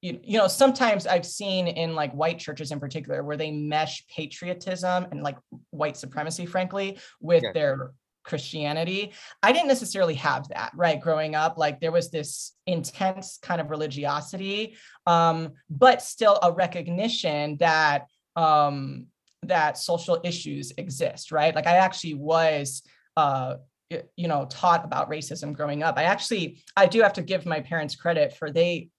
you, 0.00 0.20
you 0.22 0.38
know 0.38 0.48
sometimes 0.48 1.06
i've 1.06 1.26
seen 1.26 1.66
in 1.66 1.94
like 1.94 2.12
white 2.12 2.38
churches 2.38 2.70
in 2.70 2.78
particular 2.78 3.22
where 3.24 3.36
they 3.36 3.50
mesh 3.50 4.06
patriotism 4.08 5.06
and 5.10 5.22
like 5.22 5.36
white 5.70 5.96
supremacy 5.96 6.46
frankly 6.46 6.98
with 7.20 7.42
yeah. 7.42 7.52
their 7.52 7.92
Christianity. 8.28 9.12
I 9.42 9.52
didn't 9.52 9.68
necessarily 9.68 10.14
have 10.14 10.48
that, 10.48 10.70
right? 10.74 11.00
Growing 11.00 11.34
up, 11.34 11.56
like 11.56 11.80
there 11.80 11.90
was 11.90 12.10
this 12.10 12.52
intense 12.66 13.38
kind 13.40 13.58
of 13.58 13.70
religiosity, 13.70 14.76
um, 15.06 15.52
but 15.70 16.02
still 16.02 16.38
a 16.42 16.52
recognition 16.52 17.56
that 17.56 18.06
um, 18.36 19.06
that 19.44 19.78
social 19.78 20.20
issues 20.24 20.72
exist, 20.76 21.32
right? 21.32 21.54
Like 21.54 21.66
I 21.66 21.76
actually 21.76 22.14
was 22.14 22.82
uh, 23.16 23.54
you 23.90 24.28
know 24.28 24.46
taught 24.50 24.84
about 24.84 25.10
racism 25.10 25.52
growing 25.52 25.82
up. 25.82 25.96
I 25.96 26.04
actually 26.04 26.62
i 26.76 26.86
do 26.86 27.02
have 27.02 27.14
to 27.14 27.22
give 27.22 27.46
my 27.46 27.60
parents 27.60 27.96
credit 27.96 28.36
for 28.36 28.50
they 28.50 28.90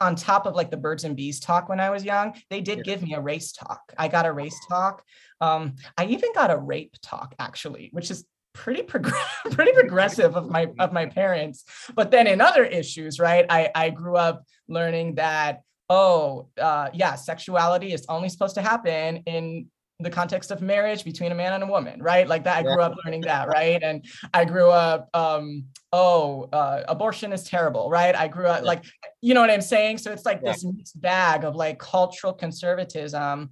on 0.00 0.14
top 0.14 0.46
of 0.46 0.54
like 0.54 0.70
the 0.70 0.76
birds 0.76 1.04
and 1.04 1.16
bees 1.16 1.40
talk 1.40 1.68
when 1.68 1.80
i 1.80 1.90
was 1.90 2.04
young 2.04 2.32
they 2.50 2.60
did 2.60 2.84
give 2.84 3.02
me 3.02 3.14
a 3.14 3.20
race 3.20 3.52
talk. 3.52 3.92
I 3.98 4.08
got 4.08 4.26
a 4.26 4.32
race 4.32 4.58
talk. 4.68 5.02
Um, 5.40 5.76
i 5.96 6.06
even 6.06 6.32
got 6.34 6.50
a 6.50 6.56
rape 6.56 6.94
talk 7.02 7.34
actually 7.38 7.90
which 7.92 8.10
is 8.10 8.24
pretty 8.54 8.82
prog- 8.82 9.12
pretty 9.50 9.72
progressive 9.72 10.36
of 10.36 10.50
my 10.50 10.68
of 10.78 10.92
my 10.92 11.06
parents. 11.06 11.64
But 11.94 12.10
then 12.10 12.26
in 12.26 12.40
other 12.40 12.64
issues 12.64 13.20
right 13.20 13.44
i 13.50 13.70
i 13.74 13.90
grew 13.90 14.16
up 14.16 14.44
learning 14.68 15.16
that 15.16 15.62
oh 15.90 16.48
uh, 16.60 16.88
yeah 16.92 17.14
sexuality 17.14 17.92
is 17.92 18.04
only 18.08 18.28
supposed 18.28 18.54
to 18.54 18.62
happen 18.62 19.18
in 19.26 19.66
the 20.00 20.10
context 20.10 20.50
of 20.50 20.62
marriage 20.62 21.04
between 21.04 21.32
a 21.32 21.34
man 21.34 21.52
and 21.54 21.62
a 21.64 21.66
woman 21.66 22.00
right? 22.02 22.28
Like 22.28 22.44
that 22.44 22.58
i 22.58 22.62
grew 22.62 22.80
up 22.80 22.94
learning 23.04 23.22
that 23.22 23.48
right? 23.48 23.82
And 23.82 24.04
i 24.32 24.44
grew 24.44 24.70
up 24.70 25.08
um 25.14 25.64
oh 25.92 26.48
uh, 26.52 26.82
abortion 26.88 27.32
is 27.32 27.44
terrible 27.44 27.90
right? 27.90 28.14
I 28.14 28.28
grew 28.28 28.46
up 28.46 28.64
like 28.64 28.84
you 29.20 29.34
know 29.34 29.40
what 29.40 29.50
i'm 29.50 29.60
saying? 29.60 29.98
So 29.98 30.12
it's 30.12 30.24
like 30.24 30.40
yeah. 30.42 30.52
this 30.52 30.64
mixed 30.64 31.00
bag 31.00 31.44
of 31.44 31.56
like 31.56 31.78
cultural 31.78 32.32
conservatism 32.32 33.50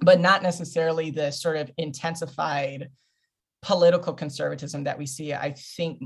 but 0.00 0.20
not 0.20 0.42
necessarily 0.42 1.10
the 1.10 1.30
sort 1.32 1.56
of 1.56 1.70
intensified 1.76 2.88
political 3.62 4.12
conservatism 4.12 4.84
that 4.84 4.96
we 4.96 5.06
see. 5.06 5.34
I 5.34 5.52
think 5.52 6.00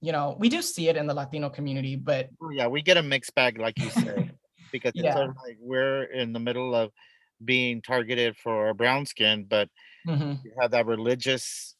you 0.00 0.12
know 0.12 0.36
we 0.38 0.48
do 0.48 0.62
see 0.62 0.88
it 0.88 0.96
in 0.96 1.06
the 1.06 1.14
latino 1.14 1.50
community 1.50 1.96
but 1.96 2.28
oh, 2.40 2.50
yeah 2.50 2.68
we 2.68 2.80
get 2.82 2.96
a 2.96 3.02
mixed 3.02 3.34
bag 3.34 3.58
like 3.58 3.76
you 3.80 3.90
said 3.90 4.32
because 4.72 4.92
yeah. 4.94 5.06
it's 5.06 5.16
sort 5.16 5.30
of 5.30 5.36
like 5.44 5.56
we're 5.60 6.04
in 6.04 6.32
the 6.32 6.38
middle 6.38 6.74
of 6.74 6.92
being 7.44 7.82
targeted 7.82 8.36
for 8.36 8.74
brown 8.74 9.06
skin 9.06 9.46
but 9.48 9.68
mm-hmm. 10.06 10.32
you 10.44 10.52
have 10.60 10.70
that 10.70 10.86
religious 10.86 11.74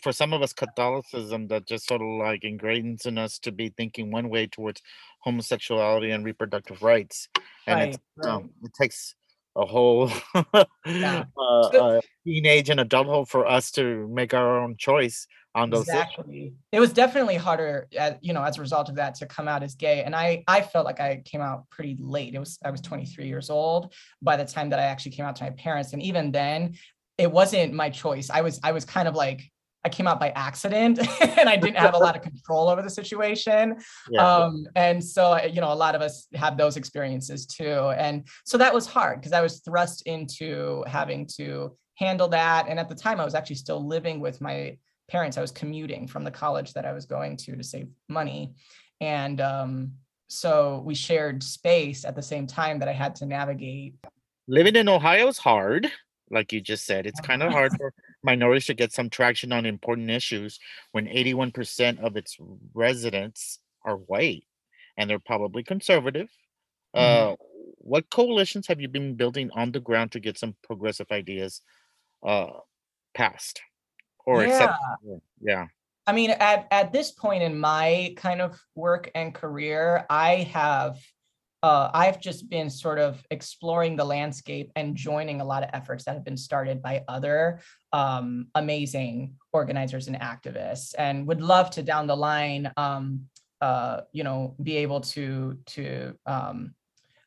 for 0.00 0.12
some 0.12 0.32
of 0.32 0.42
us 0.42 0.52
catholicism 0.52 1.48
that 1.48 1.66
just 1.66 1.86
sort 1.86 2.02
of 2.02 2.08
like 2.18 2.42
ingrains 2.42 3.06
in 3.06 3.18
us 3.18 3.38
to 3.38 3.50
be 3.50 3.70
thinking 3.70 4.10
one 4.10 4.28
way 4.28 4.46
towards 4.46 4.82
homosexuality 5.20 6.10
and 6.10 6.24
reproductive 6.24 6.82
rights 6.82 7.28
and 7.66 7.80
right, 7.80 7.98
right. 8.16 8.30
Um, 8.30 8.50
it 8.62 8.72
takes 8.80 9.14
a 9.56 9.64
whole 9.64 10.10
yeah. 10.86 11.24
uh, 11.38 11.60
uh, 11.60 12.00
teenage 12.24 12.70
and 12.70 12.80
adulthood 12.80 13.28
for 13.28 13.46
us 13.46 13.70
to 13.72 14.08
make 14.08 14.34
our 14.34 14.60
own 14.60 14.76
choice 14.76 15.26
on 15.54 15.70
those 15.70 15.82
exactly 15.82 16.46
issues. 16.46 16.52
it 16.72 16.80
was 16.80 16.92
definitely 16.92 17.36
harder 17.36 17.86
at, 17.96 18.22
you 18.22 18.32
know 18.32 18.42
as 18.42 18.58
a 18.58 18.60
result 18.60 18.88
of 18.88 18.96
that 18.96 19.14
to 19.14 19.26
come 19.26 19.46
out 19.48 19.62
as 19.62 19.74
gay 19.74 20.02
and 20.02 20.14
i 20.14 20.42
i 20.48 20.60
felt 20.60 20.84
like 20.84 21.00
i 21.00 21.22
came 21.24 21.40
out 21.40 21.68
pretty 21.70 21.96
late 22.00 22.34
it 22.34 22.38
was 22.38 22.58
i 22.64 22.70
was 22.70 22.80
23 22.80 23.26
years 23.26 23.50
old 23.50 23.92
by 24.20 24.36
the 24.36 24.44
time 24.44 24.70
that 24.70 24.80
i 24.80 24.84
actually 24.84 25.12
came 25.12 25.24
out 25.24 25.36
to 25.36 25.44
my 25.44 25.50
parents 25.50 25.92
and 25.92 26.02
even 26.02 26.32
then 26.32 26.74
it 27.18 27.30
wasn't 27.30 27.72
my 27.72 27.88
choice 27.88 28.30
i 28.30 28.40
was 28.40 28.60
i 28.64 28.72
was 28.72 28.84
kind 28.84 29.08
of 29.08 29.14
like 29.14 29.50
I 29.84 29.90
came 29.90 30.06
out 30.06 30.18
by 30.18 30.30
accident 30.30 30.98
and 31.20 31.48
I 31.48 31.56
didn't 31.56 31.76
have 31.76 31.94
a 31.94 31.98
lot 31.98 32.16
of 32.16 32.22
control 32.22 32.68
over 32.68 32.82
the 32.82 32.90
situation. 32.90 33.76
Yeah. 34.10 34.26
Um, 34.26 34.66
and 34.76 35.02
so, 35.02 35.42
you 35.44 35.60
know, 35.60 35.72
a 35.72 35.74
lot 35.74 35.94
of 35.94 36.02
us 36.02 36.26
have 36.34 36.56
those 36.56 36.76
experiences 36.76 37.46
too. 37.46 37.90
And 37.96 38.26
so 38.44 38.58
that 38.58 38.72
was 38.72 38.86
hard 38.86 39.20
because 39.20 39.32
I 39.32 39.40
was 39.40 39.60
thrust 39.60 40.02
into 40.06 40.84
having 40.86 41.26
to 41.36 41.76
handle 41.96 42.28
that. 42.28 42.66
And 42.68 42.78
at 42.78 42.88
the 42.88 42.94
time, 42.94 43.20
I 43.20 43.24
was 43.24 43.34
actually 43.34 43.56
still 43.56 43.86
living 43.86 44.20
with 44.20 44.40
my 44.40 44.76
parents. 45.08 45.36
I 45.36 45.40
was 45.40 45.50
commuting 45.50 46.06
from 46.06 46.24
the 46.24 46.30
college 46.30 46.72
that 46.74 46.86
I 46.86 46.92
was 46.92 47.04
going 47.04 47.36
to 47.38 47.56
to 47.56 47.62
save 47.62 47.88
money. 48.08 48.54
And 49.00 49.40
um, 49.40 49.92
so 50.28 50.82
we 50.84 50.94
shared 50.94 51.42
space 51.42 52.04
at 52.04 52.16
the 52.16 52.22
same 52.22 52.46
time 52.46 52.78
that 52.78 52.88
I 52.88 52.92
had 52.92 53.14
to 53.16 53.26
navigate. 53.26 53.94
Living 54.46 54.76
in 54.76 54.88
Ohio 54.88 55.28
is 55.28 55.38
hard 55.38 55.90
like 56.30 56.52
you 56.52 56.60
just 56.60 56.84
said. 56.86 57.06
It's 57.06 57.20
kind 57.20 57.42
of 57.42 57.52
hard 57.52 57.72
for 57.76 57.92
minorities 58.22 58.66
to 58.66 58.74
get 58.74 58.92
some 58.92 59.10
traction 59.10 59.52
on 59.52 59.66
important 59.66 60.10
issues 60.10 60.58
when 60.92 61.06
81% 61.06 62.00
of 62.00 62.16
its 62.16 62.36
residents 62.74 63.60
are 63.84 63.96
white 63.96 64.44
and 64.96 65.08
they're 65.08 65.18
probably 65.18 65.62
conservative. 65.62 66.28
Mm-hmm. 66.94 67.32
Uh, 67.32 67.36
what 67.78 68.10
coalitions 68.10 68.66
have 68.66 68.80
you 68.80 68.88
been 68.88 69.14
building 69.14 69.50
on 69.52 69.72
the 69.72 69.80
ground 69.80 70.12
to 70.12 70.20
get 70.20 70.38
some 70.38 70.54
progressive 70.62 71.10
ideas 71.10 71.60
uh, 72.22 72.48
passed 73.14 73.60
or 74.26 74.44
yeah. 74.44 74.76
Yeah. 75.40 75.66
I 76.06 76.12
mean, 76.12 76.30
at, 76.30 76.66
at 76.70 76.92
this 76.92 77.12
point 77.12 77.42
in 77.42 77.58
my 77.58 78.14
kind 78.16 78.42
of 78.42 78.60
work 78.74 79.10
and 79.14 79.34
career, 79.34 80.04
I 80.10 80.48
have 80.52 80.98
uh, 81.64 81.90
I've 81.94 82.20
just 82.20 82.50
been 82.50 82.68
sort 82.68 82.98
of 82.98 83.24
exploring 83.30 83.96
the 83.96 84.04
landscape 84.04 84.70
and 84.76 84.94
joining 84.94 85.40
a 85.40 85.44
lot 85.46 85.62
of 85.62 85.70
efforts 85.72 86.04
that 86.04 86.12
have 86.12 86.22
been 86.22 86.36
started 86.36 86.82
by 86.82 87.02
other 87.08 87.60
um, 87.90 88.48
amazing 88.54 89.36
organizers 89.50 90.06
and 90.06 90.20
activists, 90.20 90.94
and 90.98 91.26
would 91.26 91.40
love 91.40 91.70
to 91.70 91.82
down 91.82 92.06
the 92.06 92.14
line, 92.14 92.70
um, 92.76 93.22
uh, 93.62 94.02
you 94.12 94.24
know, 94.24 94.54
be 94.62 94.76
able 94.76 95.00
to 95.00 95.56
to 95.64 96.14
um, 96.26 96.74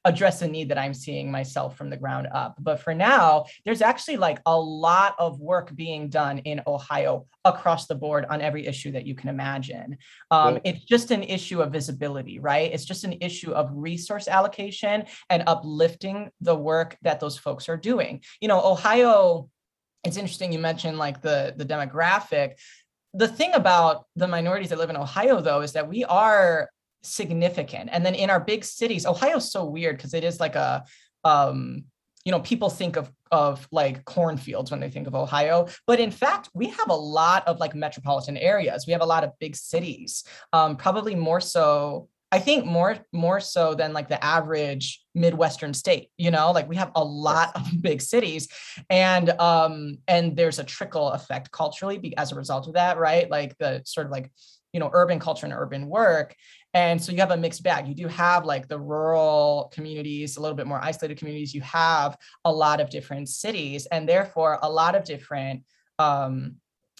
address 0.08 0.42
a 0.42 0.48
need 0.48 0.70
that 0.70 0.78
I'm 0.78 0.94
seeing 0.94 1.30
myself 1.30 1.78
from 1.78 1.90
the 1.90 1.98
ground 1.98 2.28
up. 2.34 2.56
But 2.60 2.80
for 2.80 2.94
now, 2.94 3.46
there's 3.66 3.82
actually 3.82 4.18
like 4.18 4.40
a 4.46 4.60
lot 4.60 5.16
of 5.20 5.40
work 5.40 5.76
being 5.76 6.10
done 6.10 6.40
in 6.40 6.62
Ohio 6.66 7.26
across 7.44 7.88
the 7.88 7.96
board 7.96 8.26
on 8.30 8.42
every 8.42 8.66
issue 8.66 8.92
that 8.94 9.06
you 9.06 9.16
can 9.16 9.30
imagine. 9.30 9.98
Um, 10.32 10.60
It's 10.64 10.86
just 10.86 11.12
an 11.12 11.24
issue 11.24 11.62
of 11.62 11.72
visibility, 11.72 12.40
right? 12.40 12.72
It's 12.72 12.86
just 12.86 13.04
an 13.04 13.18
issue 13.22 13.52
of 13.52 13.70
resource 13.74 14.28
allocation 14.28 15.06
and 15.30 15.44
uplifting 15.46 16.32
the 16.42 16.56
work 16.56 16.98
that 17.02 17.20
those 17.20 17.38
folks 17.38 17.68
are 17.68 17.78
doing. 17.78 18.24
You 18.40 18.48
know, 18.48 18.64
Ohio, 18.64 19.50
it's 20.06 20.18
interesting 20.18 20.54
you 20.54 20.60
mentioned 20.60 20.98
like 20.98 21.22
the, 21.22 21.54
the 21.58 21.66
demographic 21.66 22.54
the 23.14 23.28
thing 23.28 23.54
about 23.54 24.06
the 24.16 24.28
minorities 24.28 24.70
that 24.70 24.78
live 24.78 24.90
in 24.90 24.98
Ohio, 24.98 25.42
though, 25.42 25.62
is 25.62 25.74
that 25.74 25.88
we 25.88 26.04
are 26.04 26.70
significant. 27.08 27.90
And 27.92 28.06
then 28.06 28.16
in 28.16 28.30
our 28.30 28.40
big 28.40 28.64
cities, 28.64 29.06
Ohio's 29.06 29.52
so 29.52 29.66
weird 29.66 29.98
because 29.98 30.14
it 30.14 30.24
is 30.24 30.40
like 30.40 30.56
a 30.56 30.84
um, 31.24 31.86
you 32.28 32.32
know, 32.32 32.42
people 32.42 32.70
think 32.70 32.98
of 32.98 33.10
of 33.32 33.66
like 33.72 34.04
cornfields 34.04 34.70
when 34.70 34.82
they 34.82 34.90
think 34.90 35.08
of 35.08 35.16
Ohio, 35.16 35.68
but 35.86 35.98
in 35.98 36.12
fact, 36.12 36.50
we 36.54 36.68
have 36.68 36.90
a 36.90 36.94
lot 36.94 37.48
of 37.48 37.60
like 37.60 37.74
metropolitan 37.74 38.36
areas. 38.36 38.86
We 38.86 38.92
have 38.92 39.02
a 39.02 39.06
lot 39.06 39.24
of 39.24 39.32
big 39.40 39.56
cities, 39.56 40.26
um, 40.52 40.76
probably 40.76 41.16
more 41.16 41.40
so. 41.40 42.10
I 42.30 42.40
think 42.40 42.66
more 42.66 42.98
more 43.14 43.40
so 43.40 43.76
than 43.76 43.94
like 43.94 44.10
the 44.10 44.22
average 44.22 45.02
Midwestern 45.16 45.74
state. 45.74 46.10
You 46.18 46.32
know, 46.32 46.52
like 46.52 46.68
we 46.68 46.76
have 46.76 46.92
a 46.96 47.04
lot 47.04 47.56
of 47.56 47.66
big 47.82 48.02
cities, 48.02 48.50
and 48.90 49.30
um, 49.40 50.00
and 50.10 50.36
there's 50.36 50.60
a 50.60 50.66
trickle 50.66 51.12
effect 51.12 51.52
culturally 51.52 52.14
as 52.18 52.34
a 52.34 52.36
result 52.36 52.68
of 52.68 52.74
that, 52.74 52.98
right? 52.98 53.32
Like 53.32 53.58
the 53.58 53.84
sort 53.86 54.06
of 54.06 54.12
like 54.12 54.34
you 54.74 54.82
know 54.82 54.90
urban 54.92 55.20
culture 55.20 55.46
and 55.46 55.54
urban 55.54 55.88
work 55.88 56.36
and 56.78 57.02
so 57.02 57.12
you 57.12 57.18
have 57.18 57.32
a 57.32 57.38
mixed 57.38 57.64
bag. 57.64 57.88
You 57.88 57.96
do 57.96 58.08
have 58.08 58.46
like 58.46 58.68
the 58.68 58.78
rural 58.78 59.72
communities, 59.74 60.38
a 60.38 60.42
little 60.42 60.56
bit 60.56 60.68
more 60.68 60.80
isolated 60.80 61.18
communities. 61.18 61.52
You 61.52 61.62
have 61.62 62.16
a 62.46 62.52
lot 62.52 62.80
of 62.80 62.92
different 62.92 63.30
cities, 63.30 63.88
and 63.88 64.08
therefore 64.08 64.60
a 64.62 64.70
lot 64.70 64.94
of 64.94 65.04
different 65.04 65.64
um, 65.98 66.58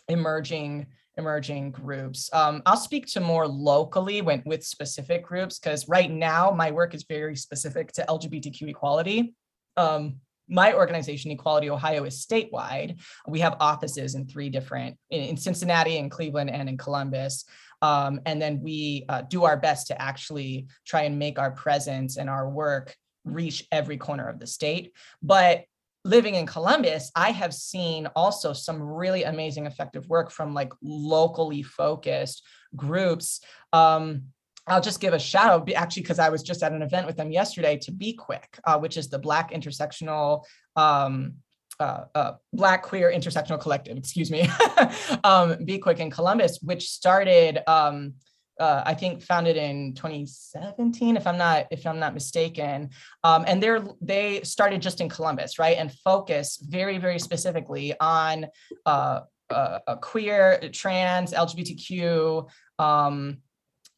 emerging 0.08 0.88
emerging 1.16 1.72
groups. 1.72 2.28
Um, 2.34 2.64
I'll 2.66 2.76
speak 2.76 3.06
to 3.08 3.20
more 3.20 3.48
locally 3.48 4.24
when 4.24 4.42
with 4.48 4.66
specific 4.66 5.24
groups 5.24 5.60
because 5.60 5.88
right 5.88 6.10
now 6.10 6.50
my 6.50 6.72
work 6.72 6.96
is 6.96 7.06
very 7.08 7.36
specific 7.36 7.92
to 7.94 8.06
LGBTQ 8.10 8.70
equality. 8.70 9.36
Um, 9.76 10.22
my 10.50 10.74
organization, 10.74 11.32
Equality 11.32 11.70
Ohio, 11.70 12.04
is 12.06 12.26
statewide. 12.26 13.00
We 13.28 13.40
have 13.42 13.58
offices 13.60 14.16
in 14.16 14.28
three 14.28 14.50
different, 14.50 14.98
in, 15.10 15.38
Cincinnati, 15.38 15.98
in 15.98 16.10
Cleveland, 16.10 16.50
and 16.50 16.70
in 16.70 16.78
Columbus. 16.78 17.46
Um, 17.82 18.22
and 18.26 18.42
then 18.42 18.62
we 18.62 19.06
uh, 19.10 19.22
do 19.24 19.44
our 19.44 19.58
best 19.58 19.88
to 19.88 20.02
actually 20.02 20.68
try 20.86 21.04
and 21.04 21.20
make 21.20 21.40
our 21.40 21.52
presence 21.52 22.18
and 22.18 22.30
our 22.30 22.50
work 22.50 22.96
reach 23.26 23.68
every 23.72 23.98
corner 23.98 24.28
of 24.28 24.40
the 24.40 24.48
state. 24.48 24.94
But 25.22 25.66
living 26.04 26.36
in 26.36 26.46
Columbus, 26.46 27.12
I 27.16 27.32
have 27.32 27.54
seen 27.54 28.08
also 28.16 28.54
some 28.54 28.82
really 28.82 29.24
amazing 29.24 29.66
effective 29.66 30.08
work 30.08 30.32
from 30.32 30.54
like 30.54 30.72
locally 30.82 31.64
focused 31.64 32.44
groups. 32.76 33.42
Um, 33.74 34.24
I'll 34.68 34.82
just 34.82 35.00
give 35.00 35.14
a 35.14 35.20
shout 35.20 35.50
out 35.50 35.72
actually 35.74 36.04
because 36.04 36.20
I 36.20 36.30
was 36.30 36.44
just 36.44 36.64
at 36.64 36.74
an 36.74 36.82
event 36.82 37.08
with 37.08 37.16
them 37.16 37.32
yesterday 37.32 37.78
to 37.78 37.92
BQIC, 37.92 38.44
uh, 38.66 38.80
which 38.80 38.98
is 38.98 39.10
the 39.10 39.20
Black 39.20 39.52
Intersectional 39.52 40.44
um, 40.76 41.36
uh, 41.80 42.06
uh, 42.16 42.34
Black 42.54 42.84
Queer 42.84 43.12
Intersectional 43.12 43.60
Collective, 43.60 43.98
excuse 43.98 44.32
me, 44.32 44.50
um, 45.24 45.58
quick 45.82 46.00
in 46.00 46.10
Columbus, 46.10 46.60
which 46.62 46.90
started 46.90 47.60
um, 47.68 48.14
uh, 48.60 48.82
I 48.86 48.94
think 48.96 49.22
founded 49.22 49.56
in 49.56 49.94
2017, 49.94 51.18
if 51.18 51.28
I'm 51.28 51.38
not 51.38 51.68
if 51.72 51.86
I'm 51.86 52.00
not 52.00 52.14
mistaken. 52.14 52.90
Um, 53.24 53.46
and 53.48 53.62
they're 53.62 53.86
they 54.02 54.42
started 54.42 54.82
just 54.82 55.02
in 55.02 55.10
Columbus, 55.10 55.60
right, 55.60 55.78
and 55.78 55.94
focus 56.04 56.58
very 56.68 56.98
very 56.98 57.20
specifically 57.20 57.94
on 58.00 58.48
uh, 58.86 59.22
uh, 59.50 59.96
queer, 60.02 60.60
trans, 60.74 61.34
LGBTQ, 61.34 62.50
um, 62.80 63.38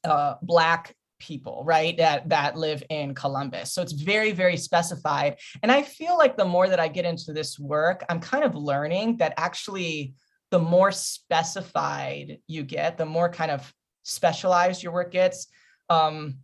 uh, 0.03 0.35
Black 0.41 0.95
people 1.19 1.63
right 1.65 1.97
that 1.97 2.29
that 2.29 2.55
live 2.57 2.83
in 2.89 3.13
columbus. 3.13 3.73
So 3.73 3.81
it's 3.81 3.93
very 3.93 4.31
very 4.31 4.57
specified. 4.57 5.37
And 5.61 5.71
i 5.71 5.83
feel 5.83 6.17
like 6.17 6.37
the 6.37 6.45
more 6.45 6.67
that 6.69 6.79
i 6.79 6.87
get 6.87 7.05
into 7.05 7.33
this 7.33 7.59
work 7.59 8.03
i'm 8.09 8.19
kind 8.19 8.43
of 8.43 8.55
learning 8.55 9.17
that 9.17 9.33
actually 9.37 10.13
the 10.51 10.59
more 10.59 10.91
specified 10.91 12.39
you 12.47 12.63
get 12.63 12.97
the 12.97 13.05
more 13.05 13.29
kind 13.29 13.51
of 13.51 13.73
specialized 14.09 14.83
your 14.83 14.91
work 14.91 15.11
gets, 15.11 15.47
um, 15.89 16.37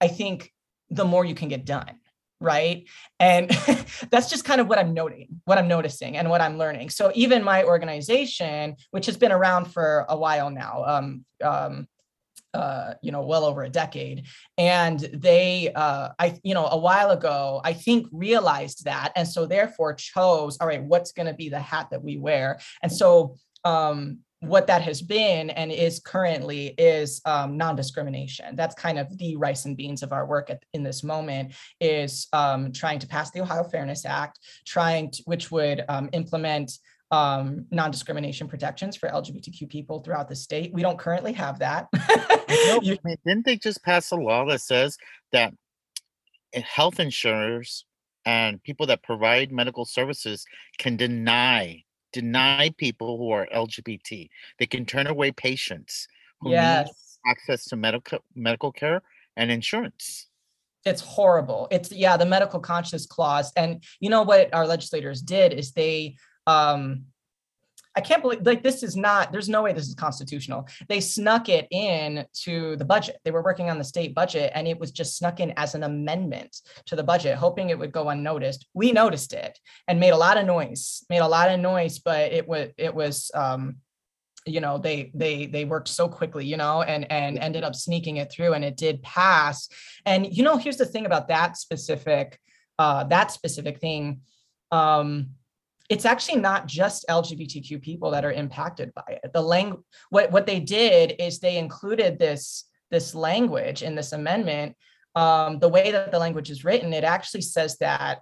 I 0.00 0.08
think 0.08 0.52
the 0.90 1.04
more 1.04 1.24
you 1.24 1.34
can 1.34 1.48
get 1.48 1.64
done 1.64 1.96
right? 2.42 2.88
And 3.18 3.50
that's 4.10 4.30
just 4.30 4.46
kind 4.46 4.62
of 4.62 4.66
what 4.66 4.78
i'm 4.78 4.94
noting 4.94 5.42
what 5.44 5.58
i'm 5.58 5.68
noticing 5.68 6.16
and 6.16 6.30
what 6.30 6.40
i'm 6.40 6.56
learning. 6.56 6.88
So 6.88 7.12
even 7.14 7.44
my 7.44 7.64
organization 7.64 8.76
which 8.92 9.04
has 9.06 9.18
been 9.18 9.30
around 9.30 9.66
for 9.66 10.06
a 10.08 10.16
while 10.16 10.48
now 10.48 10.84
um, 10.86 11.24
um, 11.44 11.86
uh, 12.54 12.94
you 13.02 13.12
know 13.12 13.22
well 13.22 13.44
over 13.44 13.62
a 13.62 13.68
decade 13.68 14.26
and 14.58 15.00
they 15.12 15.72
uh, 15.74 16.08
i 16.18 16.38
you 16.42 16.54
know 16.54 16.66
a 16.66 16.78
while 16.78 17.10
ago 17.10 17.60
i 17.64 17.72
think 17.72 18.06
realized 18.12 18.84
that 18.84 19.12
and 19.16 19.26
so 19.26 19.46
therefore 19.46 19.94
chose 19.94 20.56
all 20.58 20.66
right 20.66 20.82
what's 20.82 21.12
going 21.12 21.26
to 21.26 21.34
be 21.34 21.48
the 21.48 21.60
hat 21.60 21.88
that 21.90 22.02
we 22.02 22.16
wear 22.16 22.58
and 22.82 22.92
so 22.92 23.36
um, 23.64 24.18
what 24.40 24.66
that 24.66 24.80
has 24.82 25.02
been 25.02 25.50
and 25.50 25.70
is 25.70 26.00
currently 26.00 26.68
is 26.78 27.20
um, 27.26 27.58
non-discrimination. 27.58 28.56
That's 28.56 28.74
kind 28.74 28.98
of 28.98 29.16
the 29.18 29.36
rice 29.36 29.66
and 29.66 29.76
beans 29.76 30.02
of 30.02 30.12
our 30.12 30.26
work 30.26 30.48
at, 30.48 30.62
in 30.72 30.82
this 30.82 31.04
moment 31.04 31.52
is 31.78 32.26
um, 32.32 32.72
trying 32.72 32.98
to 33.00 33.06
pass 33.06 33.30
the 33.30 33.42
Ohio 33.42 33.64
Fairness 33.64 34.06
Act, 34.06 34.38
trying 34.66 35.10
to, 35.10 35.22
which 35.26 35.50
would 35.50 35.84
um, 35.90 36.08
implement 36.12 36.72
um, 37.10 37.66
non-discrimination 37.70 38.48
protections 38.48 38.96
for 38.96 39.08
LGBTQ 39.08 39.68
people 39.68 40.00
throughout 40.00 40.28
the 40.28 40.36
state. 40.36 40.72
We 40.72 40.82
don't 40.82 40.98
currently 40.98 41.32
have 41.32 41.58
that. 41.58 41.88
no, 41.92 42.00
I 42.48 42.98
mean, 43.04 43.16
didn't 43.26 43.44
they 43.44 43.56
just 43.56 43.82
pass 43.82 44.10
a 44.12 44.16
law 44.16 44.44
that 44.46 44.60
says 44.60 44.96
that 45.32 45.52
health 46.54 47.00
insurers 47.00 47.84
and 48.24 48.62
people 48.62 48.86
that 48.86 49.02
provide 49.02 49.50
medical 49.50 49.84
services 49.84 50.44
can 50.78 50.96
deny 50.96 51.82
deny 52.12 52.70
people 52.76 53.18
who 53.18 53.30
are 53.30 53.46
LGBT. 53.54 54.28
They 54.58 54.66
can 54.66 54.84
turn 54.84 55.06
away 55.06 55.30
patients 55.30 56.08
who 56.40 56.50
yes. 56.50 56.86
need 56.86 57.30
access 57.30 57.64
to 57.66 57.76
medical 57.76 58.18
medical 58.34 58.72
care 58.72 59.02
and 59.36 59.50
insurance. 59.50 60.26
It's 60.84 61.02
horrible. 61.02 61.68
It's 61.70 61.92
yeah, 61.92 62.16
the 62.16 62.26
medical 62.26 62.58
conscience 62.58 63.06
clause. 63.06 63.52
And 63.56 63.82
you 64.00 64.10
know 64.10 64.22
what 64.22 64.52
our 64.54 64.66
legislators 64.66 65.22
did 65.22 65.52
is 65.52 65.72
they 65.72 66.16
um 66.46 67.04
I 67.96 68.00
can't 68.00 68.22
believe 68.22 68.46
like 68.46 68.62
this 68.62 68.82
is 68.82 68.96
not 68.96 69.32
there's 69.32 69.48
no 69.48 69.62
way 69.62 69.72
this 69.72 69.88
is 69.88 69.94
constitutional. 69.94 70.68
They 70.88 71.00
snuck 71.00 71.48
it 71.48 71.66
in 71.70 72.24
to 72.44 72.76
the 72.76 72.84
budget. 72.84 73.16
They 73.24 73.32
were 73.32 73.42
working 73.42 73.68
on 73.68 73.78
the 73.78 73.84
state 73.84 74.14
budget 74.14 74.52
and 74.54 74.68
it 74.68 74.78
was 74.78 74.92
just 74.92 75.16
snuck 75.16 75.40
in 75.40 75.52
as 75.56 75.74
an 75.74 75.82
amendment 75.82 76.56
to 76.86 76.94
the 76.94 77.02
budget, 77.02 77.36
hoping 77.36 77.70
it 77.70 77.78
would 77.78 77.92
go 77.92 78.08
unnoticed. 78.08 78.66
We 78.74 78.92
noticed 78.92 79.32
it 79.32 79.58
and 79.88 79.98
made 79.98 80.10
a 80.12 80.16
lot 80.16 80.38
of 80.38 80.46
noise, 80.46 81.04
made 81.10 81.18
a 81.18 81.26
lot 81.26 81.50
of 81.50 81.58
noise, 81.58 81.98
but 81.98 82.32
it 82.32 82.46
was 82.46 82.70
it 82.78 82.94
was 82.94 83.30
um 83.34 83.76
you 84.46 84.60
know 84.60 84.78
they 84.78 85.10
they 85.14 85.46
they 85.46 85.64
worked 85.64 85.88
so 85.88 86.08
quickly 86.08 86.46
you 86.46 86.56
know 86.56 86.82
and 86.82 87.10
and 87.12 87.38
ended 87.38 87.62
up 87.62 87.74
sneaking 87.74 88.16
it 88.16 88.32
through 88.32 88.54
and 88.54 88.64
it 88.64 88.76
did 88.76 89.02
pass 89.02 89.68
and 90.06 90.34
you 90.34 90.42
know 90.42 90.56
here's 90.56 90.78
the 90.78 90.86
thing 90.86 91.04
about 91.04 91.28
that 91.28 91.58
specific 91.58 92.40
uh 92.78 93.04
that 93.04 93.30
specific 93.30 93.78
thing 93.78 94.22
um 94.72 95.28
it's 95.90 96.04
actually 96.04 96.40
not 96.40 96.66
just 96.66 97.04
LGBTQ 97.08 97.82
people 97.82 98.12
that 98.12 98.24
are 98.24 98.32
impacted 98.32 98.94
by 98.94 99.18
it. 99.24 99.32
The 99.34 99.42
lang- 99.42 99.82
what, 100.10 100.30
what 100.30 100.46
they 100.46 100.60
did 100.60 101.16
is 101.18 101.40
they 101.40 101.58
included 101.58 102.16
this, 102.18 102.64
this 102.92 103.12
language 103.12 103.82
in 103.82 103.96
this 103.96 104.12
amendment. 104.12 104.76
Um, 105.16 105.58
the 105.58 105.68
way 105.68 105.90
that 105.90 106.12
the 106.12 106.18
language 106.20 106.48
is 106.48 106.64
written, 106.64 106.92
it 106.92 107.02
actually 107.02 107.42
says 107.42 107.76
that 107.78 108.20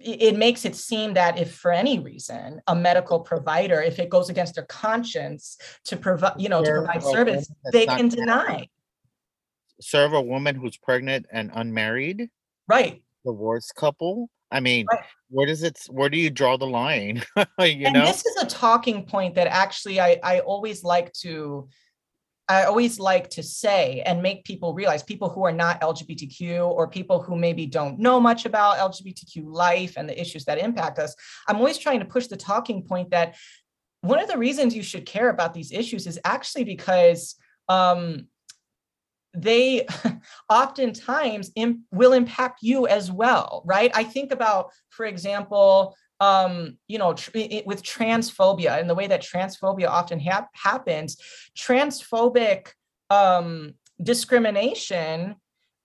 it 0.00 0.36
makes 0.36 0.64
it 0.64 0.74
seem 0.74 1.14
that 1.14 1.38
if 1.38 1.54
for 1.54 1.70
any 1.70 1.98
reason 1.98 2.60
a 2.68 2.74
medical 2.74 3.20
provider 3.20 3.82
if 3.82 3.98
it 3.98 4.08
goes 4.08 4.30
against 4.30 4.54
their 4.54 4.64
conscience 4.64 5.58
to 5.84 5.96
provide 5.96 6.32
you 6.38 6.48
know 6.48 6.62
to 6.62 6.70
provide 6.70 7.02
service 7.02 7.50
they 7.72 7.84
can 7.84 8.08
deny. 8.08 8.66
Serve 9.80 10.14
a 10.14 10.22
woman 10.22 10.54
who's 10.54 10.76
pregnant 10.76 11.26
and 11.30 11.50
unmarried? 11.52 12.30
Right. 12.66 13.02
Divorced 13.26 13.74
couple 13.74 14.30
I 14.54 14.60
mean, 14.60 14.86
right. 14.90 15.02
where 15.28 15.46
does 15.46 15.62
it? 15.62 15.80
Where 15.90 16.08
do 16.08 16.16
you 16.16 16.30
draw 16.30 16.56
the 16.56 16.66
line? 16.66 17.22
you 17.36 17.44
and 17.58 17.94
know, 17.94 18.06
this 18.06 18.24
is 18.24 18.42
a 18.42 18.46
talking 18.46 19.04
point 19.04 19.34
that 19.34 19.48
actually 19.48 20.00
I 20.00 20.18
I 20.22 20.40
always 20.40 20.84
like 20.84 21.12
to. 21.24 21.68
I 22.46 22.64
always 22.64 23.00
like 23.00 23.30
to 23.30 23.42
say 23.42 24.02
and 24.04 24.22
make 24.22 24.44
people 24.44 24.74
realize 24.74 25.02
people 25.02 25.30
who 25.30 25.44
are 25.46 25.52
not 25.52 25.80
LGBTQ 25.80 26.68
or 26.68 26.86
people 26.86 27.22
who 27.22 27.36
maybe 27.36 27.64
don't 27.64 27.98
know 27.98 28.20
much 28.20 28.44
about 28.44 28.76
LGBTQ 28.76 29.44
life 29.46 29.94
and 29.96 30.06
the 30.06 30.20
issues 30.20 30.44
that 30.44 30.58
impact 30.58 30.98
us. 30.98 31.16
I'm 31.48 31.56
always 31.56 31.78
trying 31.78 32.00
to 32.00 32.04
push 32.04 32.26
the 32.26 32.36
talking 32.36 32.82
point 32.82 33.12
that 33.12 33.36
one 34.02 34.18
of 34.18 34.28
the 34.28 34.36
reasons 34.36 34.76
you 34.76 34.82
should 34.82 35.06
care 35.06 35.30
about 35.30 35.54
these 35.54 35.72
issues 35.72 36.06
is 36.06 36.20
actually 36.22 36.64
because 36.64 37.36
um, 37.70 38.26
they 39.34 39.86
oftentimes 40.48 41.50
Im- 41.56 41.84
will 41.90 42.12
impact 42.12 42.60
you 42.62 42.86
as 42.86 43.10
well, 43.10 43.62
right? 43.64 43.90
I 43.94 44.04
think 44.04 44.32
about, 44.32 44.70
for 44.90 45.06
example, 45.06 45.96
um, 46.20 46.78
you 46.86 46.98
know, 46.98 47.12
tr- 47.14 47.30
it, 47.34 47.66
with 47.66 47.82
transphobia 47.82 48.78
and 48.80 48.88
the 48.88 48.94
way 48.94 49.06
that 49.06 49.22
transphobia 49.22 49.88
often 49.88 50.20
ha- 50.20 50.48
happens, 50.54 51.16
transphobic 51.58 52.68
um, 53.10 53.74
discrimination 54.02 55.36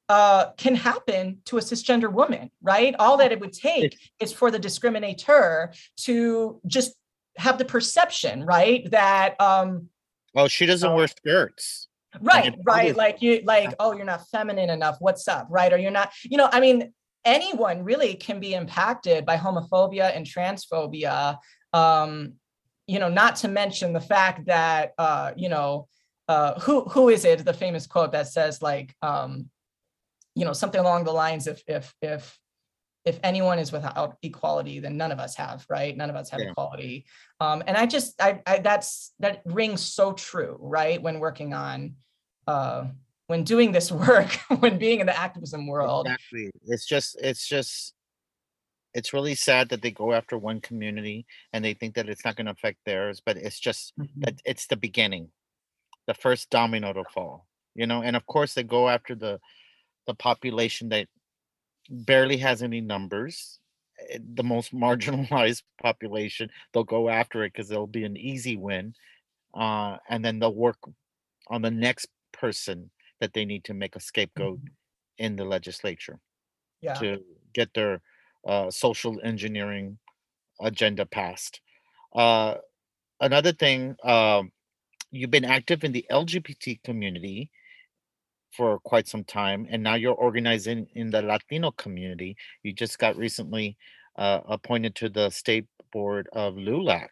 uh, 0.08 0.52
can 0.58 0.76
happen 0.76 1.40
to 1.46 1.58
a 1.58 1.62
cisgender 1.62 2.12
woman, 2.12 2.50
right? 2.62 2.96
All 2.98 3.18
that 3.18 3.32
it 3.32 3.40
would 3.40 3.54
take 3.54 3.98
is 4.20 4.34
for 4.34 4.50
the 4.50 4.60
discriminator 4.60 5.76
to 5.98 6.60
just 6.66 6.94
have 7.38 7.58
the 7.58 7.66
perception, 7.66 8.44
right, 8.44 8.90
that 8.92 9.40
um, 9.40 9.90
well, 10.34 10.48
she 10.48 10.66
doesn't 10.66 10.92
uh, 10.92 10.96
wear 10.96 11.08
skirts 11.08 11.89
right 12.22 12.56
right 12.66 12.96
like 12.96 13.22
you 13.22 13.42
like 13.46 13.74
oh 13.80 13.94
you're 13.94 14.06
not 14.06 14.28
feminine 14.30 14.70
enough 14.70 14.98
what's 15.00 15.28
up? 15.28 15.48
Right 15.50 15.72
or 15.72 15.78
you're 15.78 15.92
not 15.92 16.12
you 16.24 16.38
know 16.38 16.50
i 16.52 16.60
mean 16.60 16.92
anyone 17.26 17.84
really 17.84 18.16
can 18.16 18.40
be 18.40 18.54
impacted 18.54 19.26
by 19.26 19.38
homophobia 19.38 20.16
and 20.16 20.26
transphobia 20.26 21.38
um 21.74 22.34
you 22.88 23.00
know 23.00 23.10
not 23.10 23.36
to 23.38 23.48
mention 23.48 23.94
the 23.94 24.02
fact 24.02 24.48
that 24.48 24.94
uh 24.98 25.32
you 25.36 25.50
know 25.50 25.88
uh 26.28 26.60
who 26.62 26.84
who 26.86 27.10
is 27.10 27.26
it 27.26 27.46
the 27.46 27.54
famous 27.54 27.86
quote 27.86 28.12
that 28.12 28.28
says 28.28 28.62
like 28.62 28.96
um 29.02 29.50
you 30.36 30.46
know 30.46 30.54
something 30.54 30.80
along 30.80 31.04
the 31.04 31.12
lines 31.12 31.48
if 31.48 31.62
if 31.68 31.94
if 32.02 32.40
if 33.06 33.20
anyone 33.24 33.60
is 33.60 33.72
without 33.72 34.18
equality, 34.22 34.80
then 34.80 34.98
none 34.98 35.12
of 35.12 35.20
us 35.20 35.36
have, 35.36 35.66
right? 35.70 35.96
None 35.96 36.10
of 36.10 36.16
us 36.16 36.30
have 36.30 36.42
yeah. 36.42 36.50
equality. 36.50 37.06
Um, 37.40 37.64
and 37.66 37.78
I 37.78 37.86
just, 37.86 38.22
I, 38.22 38.42
I, 38.46 38.60
that's, 38.60 39.14
that 39.20 39.42
rings 39.46 39.82
so 39.82 40.14
true, 40.14 40.58
right? 40.60 41.02
When 41.02 41.20
working 41.20 41.54
on, 41.54 41.96
uh, 42.46 42.86
when 43.28 43.44
doing 43.44 43.72
this 43.72 43.92
work, 43.92 44.32
when 44.60 44.78
being 44.78 45.00
in 45.00 45.06
the 45.06 45.18
activism 45.18 45.66
world. 45.68 46.08
Exactly. 46.08 46.52
It's 46.68 46.86
just, 46.86 47.18
it's 47.22 47.48
just, 47.48 47.94
it's 48.94 49.14
really 49.14 49.36
sad 49.36 49.70
that 49.70 49.82
they 49.82 49.92
go 49.92 50.14
after 50.14 50.38
one 50.38 50.62
community 50.62 51.26
and 51.54 51.64
they 51.64 51.74
think 51.74 51.96
that 51.96 52.10
it's 52.10 52.26
not 52.26 52.36
going 52.36 52.48
to 52.48 52.52
affect 52.52 52.80
theirs, 52.86 53.22
but 53.24 53.38
it's 53.38 53.60
just 53.60 53.94
Mhm. 53.98 54.08
that 54.18 54.42
it's 54.46 54.68
the 54.68 54.76
beginning, 54.76 55.32
the 56.08 56.14
first 56.14 56.50
domino 56.50 56.92
to 56.94 57.04
fall, 57.14 57.48
you 57.76 57.86
know. 57.86 58.02
And 58.02 58.16
of 58.16 58.26
course, 58.26 58.54
they 58.56 58.64
go 58.64 58.90
after 58.90 59.16
the 59.16 59.40
the 60.08 60.16
population 60.16 60.90
that 60.90 61.08
barely 61.90 62.38
has 62.38 62.64
any 62.64 62.82
numbers, 62.82 63.60
eh, 64.10 64.20
the 64.22 64.44
most 64.44 64.74
marginalized 64.86 65.64
population. 65.82 66.50
They'll 66.74 66.84
go 66.84 67.10
after 67.10 67.44
it 67.44 67.54
because 67.54 67.72
it'll 67.72 67.88
be 67.88 68.06
an 68.06 68.18
easy 68.18 68.58
win, 68.58 68.94
uh, 69.56 69.98
and 70.10 70.24
then 70.26 70.40
they'll 70.40 70.56
work 70.56 70.80
on 71.48 71.62
the 71.62 71.72
next 71.72 72.08
person 72.34 72.92
that 73.20 73.34
they 73.34 73.46
need 73.46 73.64
to 73.66 73.74
make 73.74 73.96
a 73.96 74.00
scapegoat 74.02 74.62
Mhm. 74.62 74.76
in 75.18 75.36
the 75.36 75.46
legislature 75.46 76.20
Yeah. 76.82 76.96
to 76.96 77.24
get 77.54 77.74
their 77.74 78.02
uh, 78.48 78.72
social 78.72 79.20
engineering 79.24 80.00
agenda 80.62 81.06
passed. 81.06 81.62
Uh, 82.14 82.58
another 83.22 83.54
thing, 83.54 83.96
um, 84.04 84.52
you've 85.12 85.32
been 85.32 85.46
active 85.46 85.84
in 85.84 85.92
the 85.94 86.06
LGBT 86.10 86.76
community 86.84 87.52
for 88.52 88.80
quite 88.80 89.08
some 89.08 89.24
time, 89.24 89.68
and 89.70 89.84
now 89.84 89.96
you're 89.96 90.14
organizing 90.16 90.88
in 90.96 91.10
the 91.12 91.22
Latino 91.22 91.72
community. 91.72 92.36
You 92.64 92.74
just 92.74 93.00
got 93.00 93.16
recently 93.18 93.78
uh, 94.18 94.42
appointed 94.48 94.96
to 94.96 95.10
the 95.10 95.30
state 95.30 95.68
board 95.92 96.28
of 96.34 96.56
LULAC, 96.56 97.10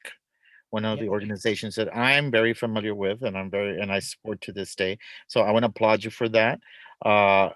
one 0.72 0.86
of 0.86 0.98
Yeah. 0.98 1.06
the 1.06 1.10
organizations 1.10 1.76
that 1.76 1.96
I'm 1.96 2.32
very 2.32 2.54
familiar 2.54 2.96
with, 2.96 3.24
and 3.24 3.38
I'm 3.38 3.50
very 3.50 3.80
and 3.80 3.92
I 3.92 4.00
support 4.00 4.42
to 4.42 4.52
this 4.52 4.76
day. 4.76 4.98
So 5.28 5.42
I 5.42 5.52
want 5.52 5.64
to 5.64 5.70
applaud 5.70 6.04
you 6.04 6.12
for 6.12 6.30
that. 6.30 6.60
Uh, 7.06 7.50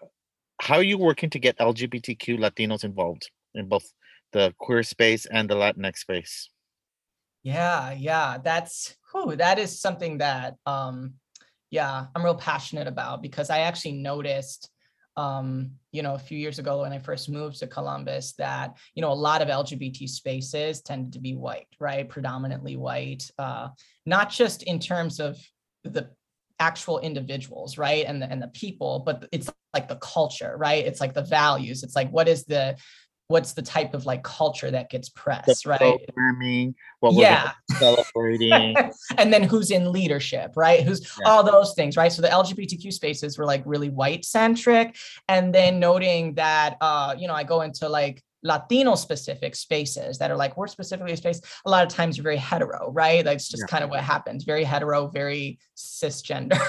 how 0.62 0.76
are 0.78 0.84
you 0.84 0.98
working 0.98 1.30
to 1.32 1.40
get 1.40 1.58
LGBTQ 1.58 2.38
Latinos 2.40 2.84
involved 2.84 3.30
in 3.56 3.68
both 3.68 3.92
the 4.32 4.54
queer 4.60 4.84
space 4.84 5.26
and 5.26 5.50
the 5.50 5.56
Latinx 5.56 5.98
space? 5.98 6.50
Yeah, 7.44 7.92
yeah, 7.94 8.38
that's 8.44 8.96
whew, 9.12 9.36
that 9.36 9.58
is 9.58 9.80
something 9.82 10.20
that 10.20 10.56
um 10.66 11.16
yeah, 11.72 12.06
I'm 12.14 12.24
real 12.24 12.36
passionate 12.36 12.88
about 12.88 13.22
because 13.22 13.50
I 13.50 13.60
actually 13.62 13.94
noticed 13.94 14.70
um, 15.18 15.72
you 15.92 16.04
know, 16.04 16.14
a 16.14 16.20
few 16.20 16.38
years 16.38 16.58
ago 16.58 16.82
when 16.82 16.94
I 16.94 17.00
first 17.00 17.30
moved 17.30 17.60
to 17.60 17.68
Columbus 17.68 18.34
that, 18.38 18.78
you 18.96 19.02
know, 19.02 19.12
a 19.12 19.14
lot 19.14 19.42
of 19.42 19.50
LGBT 19.50 20.08
spaces 20.08 20.82
tended 20.82 21.14
to 21.14 21.20
be 21.20 21.36
white, 21.36 21.68
right? 21.80 22.08
Predominantly 22.08 22.78
white, 22.78 23.30
uh, 23.38 23.70
not 24.06 24.30
just 24.30 24.64
in 24.64 24.80
terms 24.80 25.20
of 25.20 25.38
the 25.84 26.10
actual 26.60 27.00
individuals, 27.00 27.78
right? 27.78 28.06
And 28.06 28.22
the 28.22 28.32
and 28.32 28.42
the 28.42 28.48
people, 28.50 29.04
but 29.06 29.28
it's 29.34 29.52
like 29.74 29.90
the 29.90 29.98
culture, 29.98 30.56
right? 30.58 30.86
It's 30.86 31.02
like 31.02 31.14
the 31.14 31.24
values. 31.24 31.84
It's 31.84 31.96
like 31.96 32.10
what 32.10 32.30
is 32.30 32.46
the 32.46 32.78
what's 33.32 33.54
the 33.54 33.62
type 33.62 33.94
of 33.94 34.06
like 34.06 34.24
culture 34.24 34.70
that 34.70 34.90
gets 34.92 35.10
The 35.10 35.16
pressed, 35.16 35.66
right? 35.66 35.80
programming, 35.80 36.76
what 37.00 37.14
we're 37.16 37.22
Yeah. 37.24 37.52
celebrating. 37.80 38.78
and 39.18 39.34
then 39.34 39.44
who's 39.44 39.72
in 39.72 39.92
leadership, 39.92 40.52
right? 40.56 40.84
Who's 40.84 41.02
Yeah. 41.20 41.30
all 41.32 41.44
those 41.44 41.74
things, 41.74 41.98
right? 41.98 42.12
So 42.12 42.22
the 42.22 42.28
LGBTQ 42.30 42.92
spaces 42.92 43.38
were 43.38 43.46
like 43.46 43.64
really 43.66 43.90
white 43.90 44.26
centric. 44.26 44.96
And 45.28 45.56
then 45.56 45.80
noting 45.80 46.36
that, 46.36 46.78
uh, 46.82 47.16
you 47.18 47.28
know, 47.28 47.34
I 47.34 47.44
go 47.44 47.62
into 47.62 47.90
like 47.90 48.22
Latino 48.44 48.96
specific 48.96 49.56
spaces 49.56 50.18
that 50.18 50.32
are 50.32 50.36
like, 50.36 50.58
we're 50.58 50.68
specifically 50.68 51.14
a 51.14 51.18
space, 51.18 51.42
a 51.66 51.70
lot 51.70 51.86
of 51.86 51.94
times 51.94 52.18
you're 52.18 52.24
very 52.24 52.38
hetero, 52.38 52.90
right? 52.92 53.24
That's 53.24 53.48
just 53.48 53.64
Yeah. 53.64 53.68
kind 53.68 53.84
of 53.84 53.90
what 53.92 54.02
happens. 54.04 54.44
Very 54.44 54.64
hetero, 54.64 55.08
very 55.08 55.60
cisgender, 55.78 56.60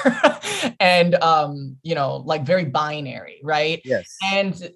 and, 0.81 1.15
um, 1.17 1.77
you 1.83 1.95
know, 1.95 2.17
like 2.17 2.45
very 2.45 2.67
binary, 2.67 3.41
right? 3.43 3.81
Yes. 3.85 4.07
and 4.23 4.71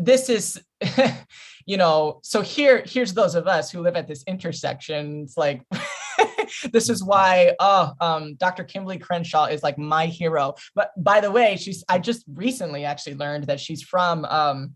this 0.00 0.28
is 0.28 0.60
you 1.66 1.76
know 1.76 2.20
so 2.22 2.40
here 2.40 2.82
here's 2.86 3.12
those 3.12 3.34
of 3.34 3.46
us 3.46 3.70
who 3.70 3.80
live 3.80 3.96
at 3.96 4.08
this 4.08 4.24
intersection 4.26 5.22
it's 5.22 5.36
like 5.36 5.62
this 6.72 6.88
is 6.88 7.04
why 7.04 7.54
oh 7.60 7.92
um 8.00 8.34
dr 8.36 8.64
kimberlé 8.64 9.00
crenshaw 9.00 9.44
is 9.44 9.62
like 9.62 9.78
my 9.78 10.06
hero 10.06 10.54
but 10.74 10.90
by 10.96 11.20
the 11.20 11.30
way 11.30 11.56
she's 11.56 11.84
i 11.88 11.98
just 11.98 12.24
recently 12.34 12.84
actually 12.84 13.14
learned 13.14 13.44
that 13.44 13.60
she's 13.60 13.82
from 13.82 14.24
um 14.24 14.72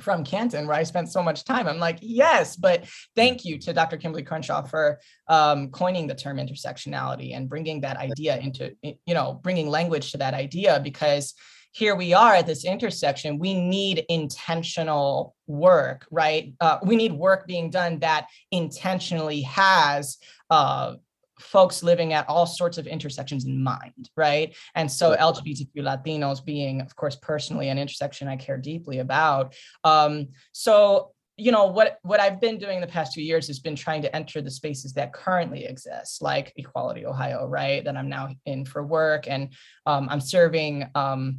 from 0.00 0.22
Canton, 0.22 0.68
where 0.68 0.76
I 0.76 0.84
spent 0.84 1.10
so 1.10 1.22
much 1.24 1.44
time. 1.44 1.66
I'm 1.66 1.78
like, 1.78 1.98
yes, 2.00 2.54
but 2.54 2.84
thank 3.16 3.44
you 3.44 3.58
to 3.58 3.72
Dr. 3.72 3.96
Kimberlé 3.96 4.24
Crenshaw 4.24 4.62
for 4.62 5.00
um, 5.26 5.70
coining 5.70 6.06
the 6.06 6.14
term 6.14 6.36
intersectionality 6.36 7.36
and 7.36 7.48
bringing 7.48 7.80
that 7.80 7.96
idea 7.96 8.38
into, 8.38 8.76
you 8.82 9.14
know, 9.14 9.40
bringing 9.42 9.68
language 9.68 10.12
to 10.12 10.18
that 10.18 10.34
idea 10.34 10.80
because 10.84 11.34
here 11.72 11.94
we 11.94 12.14
are 12.14 12.34
at 12.34 12.46
this 12.46 12.64
intersection 12.64 13.38
we 13.38 13.54
need 13.54 14.04
intentional 14.08 15.34
work 15.46 16.06
right? 16.10 16.54
Uh, 16.60 16.78
we 16.82 16.96
need 16.96 17.12
work 17.12 17.46
being 17.46 17.70
done 17.70 17.98
that 18.00 18.26
intentionally 18.50 19.42
has 19.42 20.18
uh, 20.50 20.94
folks 21.40 21.82
living 21.82 22.12
at 22.12 22.28
all 22.28 22.46
sorts 22.46 22.78
of 22.78 22.86
intersections 22.86 23.44
in 23.44 23.62
mind 23.62 24.10
right? 24.16 24.56
And 24.74 24.90
so 24.90 25.16
lgbtq 25.16 25.70
latinos 25.76 26.44
being 26.44 26.80
of 26.80 26.94
course 26.96 27.16
personally 27.16 27.68
an 27.68 27.78
intersection 27.78 28.28
i 28.28 28.36
care 28.36 28.58
deeply 28.58 28.98
about. 28.98 29.54
Um, 29.84 30.28
so 30.52 31.12
you 31.40 31.52
know 31.52 31.66
what 31.66 31.98
what 32.02 32.18
i've 32.18 32.40
been 32.40 32.58
doing 32.58 32.80
the 32.80 32.86
past 32.86 33.14
two 33.14 33.22
years 33.22 33.46
has 33.46 33.60
been 33.60 33.76
trying 33.76 34.02
to 34.02 34.14
enter 34.14 34.42
the 34.42 34.50
spaces 34.50 34.92
that 34.94 35.12
currently 35.12 35.64
exist 35.64 36.20
like 36.20 36.52
equality 36.56 37.06
ohio 37.06 37.46
right 37.46 37.84
that 37.84 37.96
i'm 37.96 38.08
now 38.08 38.28
in 38.44 38.64
for 38.64 38.82
work. 38.84 39.28
And 39.28 39.54
um, 39.86 40.08
i'm 40.10 40.20
serving 40.20 40.90
um, 40.96 41.38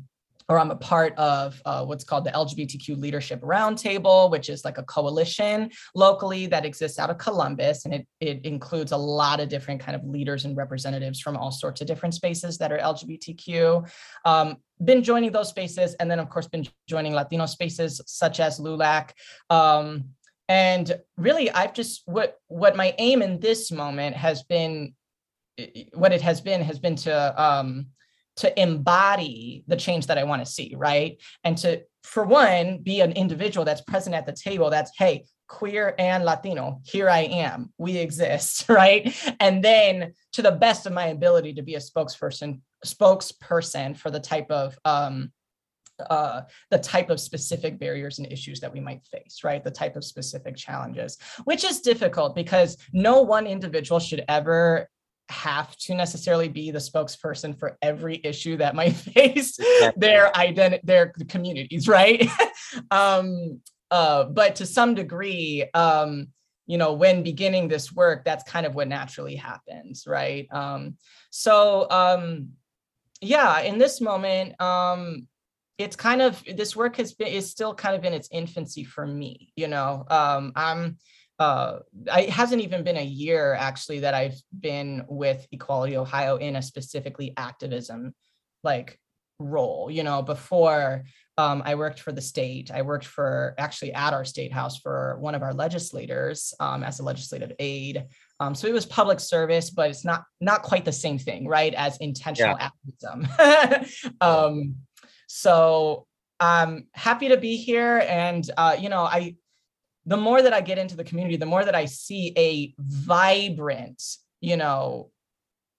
or 0.50 0.60
I'm 0.60 0.72
a 0.72 0.76
part 0.76 1.16
of 1.16 1.62
uh, 1.64 1.86
what's 1.86 2.04
called 2.04 2.26
the 2.26 2.32
LGBTQ 2.32 3.00
Leadership 3.00 3.40
Roundtable, 3.42 4.32
which 4.32 4.50
is 4.50 4.66
like 4.66 4.80
a 4.80 4.84
coalition 4.84 5.70
locally 5.94 6.48
that 6.48 6.66
exists 6.66 6.98
out 6.98 7.12
of 7.12 7.20
Columbus, 7.20 7.86
and 7.86 7.94
it 7.94 8.08
it 8.20 8.44
includes 8.44 8.92
a 8.92 8.98
lot 8.98 9.40
of 9.40 9.48
different 9.48 9.80
kind 9.80 9.96
of 9.96 10.04
leaders 10.04 10.46
and 10.46 10.58
representatives 10.58 11.22
from 11.22 11.38
all 11.38 11.52
sorts 11.52 11.82
of 11.82 11.88
different 11.88 12.16
spaces 12.16 12.58
that 12.58 12.72
are 12.72 12.80
LGBTQ. 12.80 13.90
Um, 14.26 14.58
been 14.84 15.04
joining 15.04 15.32
those 15.32 15.50
spaces, 15.50 15.94
and 16.00 16.10
then 16.10 16.20
of 16.20 16.30
course 16.30 16.48
been 16.48 16.68
joining 16.88 17.14
Latino 17.14 17.46
spaces 17.46 18.02
such 18.08 18.40
as 18.40 18.60
LULAC. 18.60 19.12
Um, 19.52 20.06
and 20.48 21.00
really, 21.16 21.52
I've 21.52 21.74
just 21.74 22.02
what 22.06 22.40
what 22.48 22.76
my 22.76 22.96
aim 22.98 23.22
in 23.22 23.40
this 23.40 23.72
moment 23.72 24.16
has 24.16 24.42
been, 24.42 24.96
what 25.94 26.12
it 26.12 26.22
has 26.22 26.42
been 26.42 26.64
has 26.64 26.80
been 26.80 26.96
to 26.96 27.42
um, 27.42 27.86
to 28.40 28.62
embody 28.62 29.64
the 29.68 29.76
change 29.76 30.08
that 30.08 30.18
I 30.18 30.24
want 30.24 30.44
to 30.44 30.52
see, 30.52 30.74
right? 30.76 31.22
And 31.44 31.58
to, 31.60 31.82
for 32.04 32.24
one, 32.24 32.80
be 32.80 33.02
an 33.02 33.12
individual 33.12 33.66
that's 33.66 33.82
present 33.82 34.16
at 34.16 34.26
the 34.26 34.34
table 34.34 34.70
that's, 34.70 34.92
hey, 34.98 35.26
queer 35.48 35.96
and 36.00 36.24
Latino, 36.24 36.80
here 36.86 37.10
I 37.10 37.22
am, 37.22 37.74
we 37.78 37.98
exist, 37.98 38.66
right? 38.70 39.14
And 39.40 39.64
then 39.64 40.14
to 40.34 40.42
the 40.42 40.52
best 40.52 40.86
of 40.86 40.94
my 40.94 41.08
ability 41.08 41.54
to 41.56 41.62
be 41.62 41.76
a 41.76 41.80
spokesperson, 41.80 42.62
spokesperson 42.86 43.98
for 43.98 44.10
the 44.10 44.20
type 44.20 44.50
of 44.50 44.78
um, 44.86 45.32
uh, 46.10 46.44
the 46.70 46.80
type 46.80 47.10
of 47.10 47.20
specific 47.20 47.78
barriers 47.78 48.20
and 48.20 48.32
issues 48.32 48.62
that 48.62 48.72
we 48.72 48.80
might 48.80 49.04
face, 49.04 49.42
right? 49.44 49.62
The 49.62 49.72
type 49.72 49.98
of 49.98 50.06
specific 50.06 50.56
challenges, 50.56 51.18
which 51.44 51.66
is 51.66 51.82
difficult 51.82 52.36
because 52.36 52.78
no 52.94 53.22
one 53.22 53.46
individual 53.46 54.00
should 54.00 54.24
ever 54.30 54.88
have 55.30 55.76
to 55.78 55.96
necessarily 55.96 56.48
be 56.48 56.72
the 56.72 56.80
spokesperson 56.80 57.58
for 57.58 57.78
every 57.82 58.20
issue 58.24 58.58
that 58.58 58.76
might 58.76 58.96
face 58.96 59.58
their 59.96 60.36
identity, 60.36 60.82
their 60.84 61.14
communities, 61.28 61.88
right? 61.88 62.28
um, 62.92 63.62
uh, 63.92 64.26
but 64.26 64.56
to 64.56 64.66
some 64.66 64.96
degree, 64.96 65.66
um, 65.74 66.28
you 66.68 66.78
know, 66.78 66.94
when 66.94 67.24
beginning 67.24 67.68
this 67.68 67.92
work, 67.92 68.24
that's 68.24 68.44
kind 68.44 68.66
of 68.66 68.76
what 68.76 68.88
naturally 68.88 69.36
happens, 69.36 70.06
right? 70.06 70.48
Um, 70.52 70.98
so, 71.32 71.90
um, 71.90 72.50
yeah, 73.22 73.62
in 73.62 73.80
this 73.80 74.00
moment, 74.00 74.60
um, 74.62 75.28
it's 75.80 75.96
kind 75.96 76.22
of 76.22 76.44
this 76.56 76.76
work 76.76 76.98
has 76.98 77.14
been 77.14 77.30
is 77.30 77.50
still 77.50 77.74
kind 77.74 77.96
of 77.96 78.04
in 78.04 78.14
its 78.14 78.30
infancy 78.32 78.84
for 78.84 79.08
me. 79.08 79.52
You 79.56 79.68
know, 79.68 80.06
um, 80.10 80.52
I'm 80.56 80.98
uh, 81.40 81.80
it 82.18 82.30
hasn't 82.30 82.62
even 82.62 82.84
been 82.84 82.98
a 82.98 83.04
year 83.04 83.54
actually 83.54 84.00
that 84.00 84.14
I've 84.14 84.40
been 84.60 85.06
with 85.08 85.48
Equality 85.52 85.96
Ohio 85.96 86.36
in 86.36 86.58
a 86.58 86.62
specifically 86.62 87.34
activism 87.38 88.14
like 88.64 89.00
role. 89.40 89.90
You 89.90 90.04
know, 90.04 90.22
before 90.22 91.06
um, 91.38 91.64
I 91.66 91.76
worked 91.76 92.02
for 92.02 92.12
the 92.12 92.22
state, 92.22 92.72
I 92.72 92.82
worked 92.82 93.06
for 93.06 93.56
actually 93.58 93.94
at 93.94 94.14
our 94.14 94.26
state 94.26 94.52
house 94.52 94.78
for 94.78 95.18
one 95.22 95.34
of 95.34 95.42
our 95.42 95.54
legislators 95.54 96.54
um, 96.60 96.84
as 96.84 97.00
a 97.00 97.04
legislative 97.04 97.54
aide. 97.60 98.04
Um, 98.42 98.54
so 98.54 98.68
it 98.68 98.74
was 98.74 98.86
public 98.86 99.22
service, 99.22 99.70
but 99.70 99.90
it's 99.90 100.04
not 100.04 100.26
not 100.42 100.62
quite 100.64 100.84
the 100.84 100.92
same 100.92 101.18
thing, 101.18 101.48
right? 101.48 101.74
As 101.74 101.96
intentional 101.98 102.58
activism. 102.60 103.28
um, 104.22 104.76
so 105.28 106.06
I'm 106.42 106.88
happy 106.94 107.30
to 107.30 107.38
be 107.38 107.56
here, 107.56 108.04
and 108.08 108.50
uh, 108.58 108.76
you 108.78 108.90
know, 108.90 109.04
I 109.04 109.36
the 110.06 110.18
more 110.18 110.42
that 110.42 110.54
I 110.54 110.62
get 110.62 110.78
into 110.78 110.96
the 110.96 111.04
community, 111.04 111.36
the 111.38 111.46
more 111.46 111.64
that 111.64 111.76
I 111.76 111.86
see 111.86 112.34
a 112.38 112.74
vibrant, 112.80 114.02
you 114.42 114.58
know, 114.58 115.12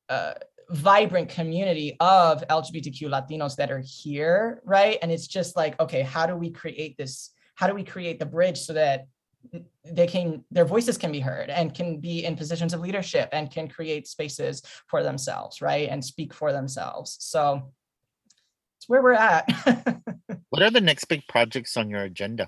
uh, 0.08 0.34
vibrant 0.70 1.28
community 1.28 1.96
of 2.00 2.46
LGBTQ 2.48 3.02
Latinos 3.08 3.56
that 3.56 3.70
are 3.70 3.82
here, 3.84 4.62
right? 4.64 4.98
And 5.02 5.10
it's 5.10 5.26
just 5.26 5.56
like, 5.56 5.78
okay, 5.80 6.02
how 6.02 6.26
do 6.26 6.36
we 6.36 6.50
create 6.50 6.96
this? 6.96 7.30
How 7.54 7.66
do 7.66 7.74
we 7.74 7.84
create 7.84 8.18
the 8.18 8.26
bridge 8.26 8.58
so 8.58 8.72
that 8.74 9.06
they 9.84 10.06
can 10.06 10.44
their 10.50 10.64
voices 10.64 10.98
can 10.98 11.10
be 11.10 11.20
heard 11.20 11.50
and 11.50 11.74
can 11.74 11.98
be 11.98 12.24
in 12.24 12.36
positions 12.36 12.74
of 12.74 12.80
leadership 12.80 13.28
and 13.32 13.50
can 13.50 13.68
create 13.68 14.06
spaces 14.06 14.62
for 14.86 15.02
themselves 15.02 15.62
right 15.62 15.88
and 15.88 16.04
speak 16.04 16.34
for 16.34 16.52
themselves 16.52 17.16
so 17.20 17.72
it's 18.78 18.88
where 18.88 19.02
we're 19.02 19.12
at 19.12 19.50
what 20.50 20.62
are 20.62 20.70
the 20.70 20.80
next 20.80 21.06
big 21.06 21.22
projects 21.26 21.76
on 21.76 21.88
your 21.88 22.02
agenda 22.02 22.46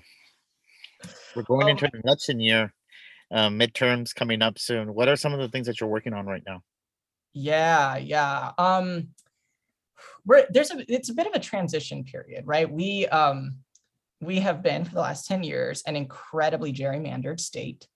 we're 1.35 1.43
going 1.43 1.63
um, 1.63 1.69
into 1.69 1.85
an 1.85 2.01
election 2.03 2.39
year 2.39 2.73
uh, 3.31 3.49
midterms 3.49 4.13
coming 4.13 4.41
up 4.41 4.59
soon 4.59 4.93
what 4.93 5.07
are 5.07 5.15
some 5.15 5.33
of 5.33 5.39
the 5.39 5.49
things 5.49 5.67
that 5.67 5.79
you're 5.79 5.89
working 5.89 6.13
on 6.13 6.25
right 6.25 6.43
now 6.45 6.61
yeah 7.33 7.97
yeah 7.97 8.51
um 8.57 9.07
we're 10.25 10.45
there's 10.51 10.71
a 10.71 10.93
it's 10.93 11.09
a 11.09 11.13
bit 11.13 11.27
of 11.27 11.33
a 11.33 11.39
transition 11.39 12.03
period 12.03 12.43
right 12.45 12.71
we 12.71 13.07
um 13.07 13.55
we 14.23 14.39
have 14.39 14.63
been 14.63 14.85
for 14.85 14.93
the 14.93 15.01
last 15.01 15.27
10 15.27 15.43
years 15.43 15.83
an 15.85 15.95
incredibly 15.95 16.73
gerrymandered 16.73 17.39
state. 17.39 17.87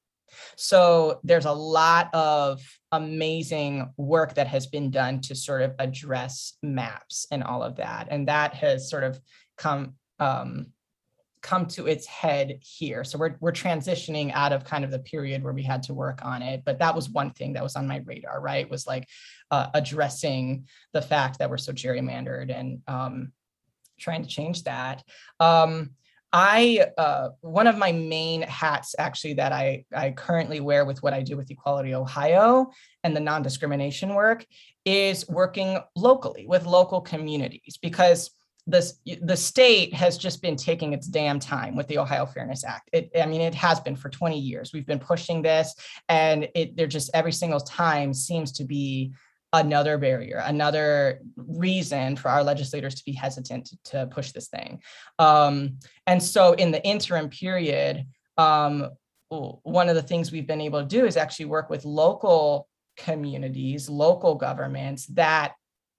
So 0.58 1.20
there's 1.24 1.46
a 1.46 1.54
lot 1.54 2.14
of 2.14 2.62
amazing 2.92 3.94
work 3.98 4.36
that 4.36 4.48
has 4.48 4.68
been 4.68 4.92
done 4.92 5.22
to 5.22 5.36
sort 5.36 5.62
of 5.62 5.74
address 5.80 6.54
maps 6.62 7.28
and 7.32 7.44
all 7.44 7.64
of 7.64 7.78
that. 7.78 8.08
And 8.12 8.28
that 8.28 8.54
has 8.56 8.90
sort 8.90 9.04
of 9.04 9.20
come 9.58 9.96
um, 10.20 10.68
come 11.48 11.66
to 11.66 11.88
its 11.88 12.06
head 12.06 12.60
here. 12.62 13.06
So 13.06 13.18
we're 13.18 13.38
we're 13.40 13.54
transitioning 13.54 14.34
out 14.34 14.52
of 14.52 14.66
kind 14.66 14.84
of 14.84 14.92
the 14.92 15.00
period 15.00 15.42
where 15.42 15.54
we 15.54 15.64
had 15.64 15.82
to 15.84 15.94
work 15.94 16.20
on 16.26 16.42
it. 16.42 16.64
But 16.66 16.80
that 16.80 16.94
was 16.94 17.10
one 17.10 17.32
thing 17.32 17.54
that 17.54 17.64
was 17.64 17.78
on 17.78 17.88
my 17.88 18.02
radar, 18.06 18.42
right? 18.42 18.70
Was 18.70 18.86
like 18.86 19.08
uh, 19.50 19.68
addressing 19.74 20.68
the 20.92 21.02
fact 21.02 21.40
that 21.40 21.50
we're 21.50 21.58
so 21.58 21.72
gerrymandered 21.72 22.54
and 22.54 22.82
um, 22.86 23.32
trying 23.98 24.24
to 24.24 24.28
change 24.28 24.64
that. 24.64 25.04
Um, 25.40 25.92
I 26.34 26.88
uh, 26.98 27.30
one 27.40 27.68
of 27.68 27.78
my 27.78 27.94
main 27.94 28.42
hats 28.42 28.94
actually 29.00 29.36
that 29.36 29.54
I 29.54 29.86
I 29.96 30.12
currently 30.12 30.60
wear 30.60 30.84
with 30.84 31.02
what 31.02 31.14
I 31.14 31.22
do 31.24 31.38
with 31.38 31.50
Equality 31.50 31.94
Ohio 31.96 32.72
and 33.06 33.16
the 33.16 33.22
non-discrimination 33.22 34.14
work 34.14 34.46
is 34.84 35.26
working 35.30 35.80
locally 35.96 36.46
with 36.46 36.66
local 36.66 37.00
communities 37.00 37.80
because 37.82 38.32
the, 38.68 38.92
the 39.22 39.38
state 39.38 39.94
has 39.94 40.18
just 40.18 40.42
been 40.42 40.58
taking 40.58 40.92
its 40.92 41.08
damn 41.08 41.40
time 41.40 41.76
with 41.76 41.88
the 41.88 41.98
Ohio 41.98 42.26
Fairness 42.26 42.66
Act. 42.66 42.90
It, 42.92 43.10
I 43.20 43.26
mean, 43.26 43.40
it 43.40 43.56
has 43.56 43.80
been 43.80 43.96
for 43.96 44.10
20 44.10 44.38
years. 44.38 44.74
We've 44.74 44.86
been 44.86 45.00
pushing 45.00 45.42
this, 45.42 45.74
and 46.10 46.50
it 46.54 46.76
they're 46.76 46.86
just 46.86 47.10
every 47.14 47.32
single 47.32 47.62
time 47.62 48.14
seems 48.14 48.52
to 48.54 48.66
be 48.66 49.14
another 49.54 49.98
barrier, 49.98 50.44
another 50.46 51.22
reason 51.38 52.18
for 52.18 52.28
our 52.30 52.44
legislators 52.44 52.96
to 52.96 53.06
be 53.06 53.14
hesitant 53.14 53.72
to, 53.86 54.06
push 54.08 54.32
this 54.34 54.50
thing. 54.50 54.82
Um, 55.18 55.80
and 56.06 56.22
so 56.22 56.52
in 56.54 56.72
the 56.72 56.84
interim 56.86 57.30
period, 57.30 58.06
um, 58.38 58.90
one 59.30 59.90
of 59.90 59.96
the 59.96 60.02
things 60.02 60.32
we've 60.32 60.48
been 60.48 60.62
able 60.62 60.82
to 60.82 60.88
do 60.88 61.06
is 61.06 61.18
actually 61.18 61.46
work 61.46 61.70
with 61.70 61.86
local 61.86 62.68
communities, 62.98 63.90
local 63.90 64.36
governments 64.36 65.06
that 65.08 65.54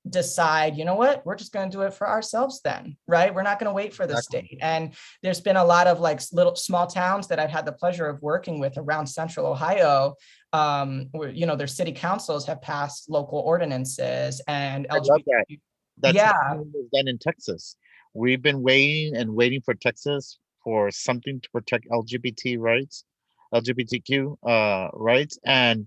decide, 0.08 0.76
you 0.76 0.84
know 0.84 0.94
what, 0.94 1.24
we're 1.24 1.37
just 1.37 1.52
going 1.52 1.70
to 1.70 1.76
do 1.76 1.82
it 1.82 1.94
for 1.94 2.08
ourselves 2.08 2.61
then, 2.62 2.96
right? 3.06 3.34
We're 3.34 3.42
not 3.42 3.58
going 3.58 3.68
to 3.68 3.74
wait 3.74 3.94
for 3.94 4.06
the 4.06 4.14
exactly. 4.14 4.46
state. 4.46 4.58
And 4.62 4.94
there's 5.22 5.40
been 5.40 5.56
a 5.56 5.64
lot 5.64 5.87
of 5.87 6.00
like 6.00 6.20
little 6.32 6.56
small 6.56 6.87
towns 6.87 7.28
that 7.28 7.38
I've 7.38 7.50
had 7.50 7.66
the 7.66 7.72
pleasure 7.72 8.06
of 8.06 8.22
working 8.22 8.58
with 8.58 8.78
around 8.78 9.06
central 9.06 9.46
Ohio. 9.46 10.14
Um, 10.54 11.08
where, 11.12 11.28
you 11.28 11.44
know, 11.44 11.56
their 11.56 11.66
city 11.66 11.92
councils 11.92 12.46
have 12.46 12.62
passed 12.62 13.11
local 13.11 13.40
ordinances 13.40 14.40
and 14.48 14.87
I 14.88 14.94
love 14.94 15.20
that. 15.26 15.44
That's 15.98 16.16
yeah. 16.16 16.54
done 16.94 17.08
in 17.08 17.18
Texas. 17.18 17.76
We've 18.14 18.40
been 18.40 18.62
waiting 18.62 19.14
and 19.14 19.34
waiting 19.34 19.61
for 19.61 19.74
Texas 19.74 20.38
for 20.64 20.90
something 20.90 21.40
to 21.40 21.50
protect 21.50 21.87
LGBT 21.88 22.58
rights, 22.58 23.04
LGBTQ 23.54 24.37
uh, 24.42 24.88
rights, 24.94 25.38
and 25.44 25.87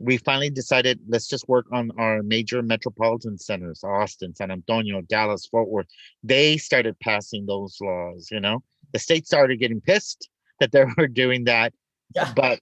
we 0.00 0.16
finally 0.16 0.50
decided 0.50 0.98
let's 1.06 1.28
just 1.28 1.48
work 1.48 1.66
on 1.72 1.90
our 1.98 2.22
major 2.22 2.62
metropolitan 2.62 3.36
centers 3.36 3.84
austin 3.84 4.34
san 4.34 4.50
antonio 4.50 5.00
dallas 5.02 5.46
fort 5.46 5.68
worth. 5.68 5.86
They 6.22 6.56
started 6.56 6.98
passing 7.00 7.46
those 7.46 7.76
laws 7.80 8.28
you 8.30 8.40
know? 8.40 8.62
The 8.92 8.98
state 8.98 9.26
started 9.26 9.58
getting 9.58 9.80
pissed 9.80 10.28
that 10.60 10.72
they 10.72 10.84
were 10.96 11.08
doing 11.08 11.44
that 11.44 11.72
yeah. 12.14 12.32
but 12.34 12.60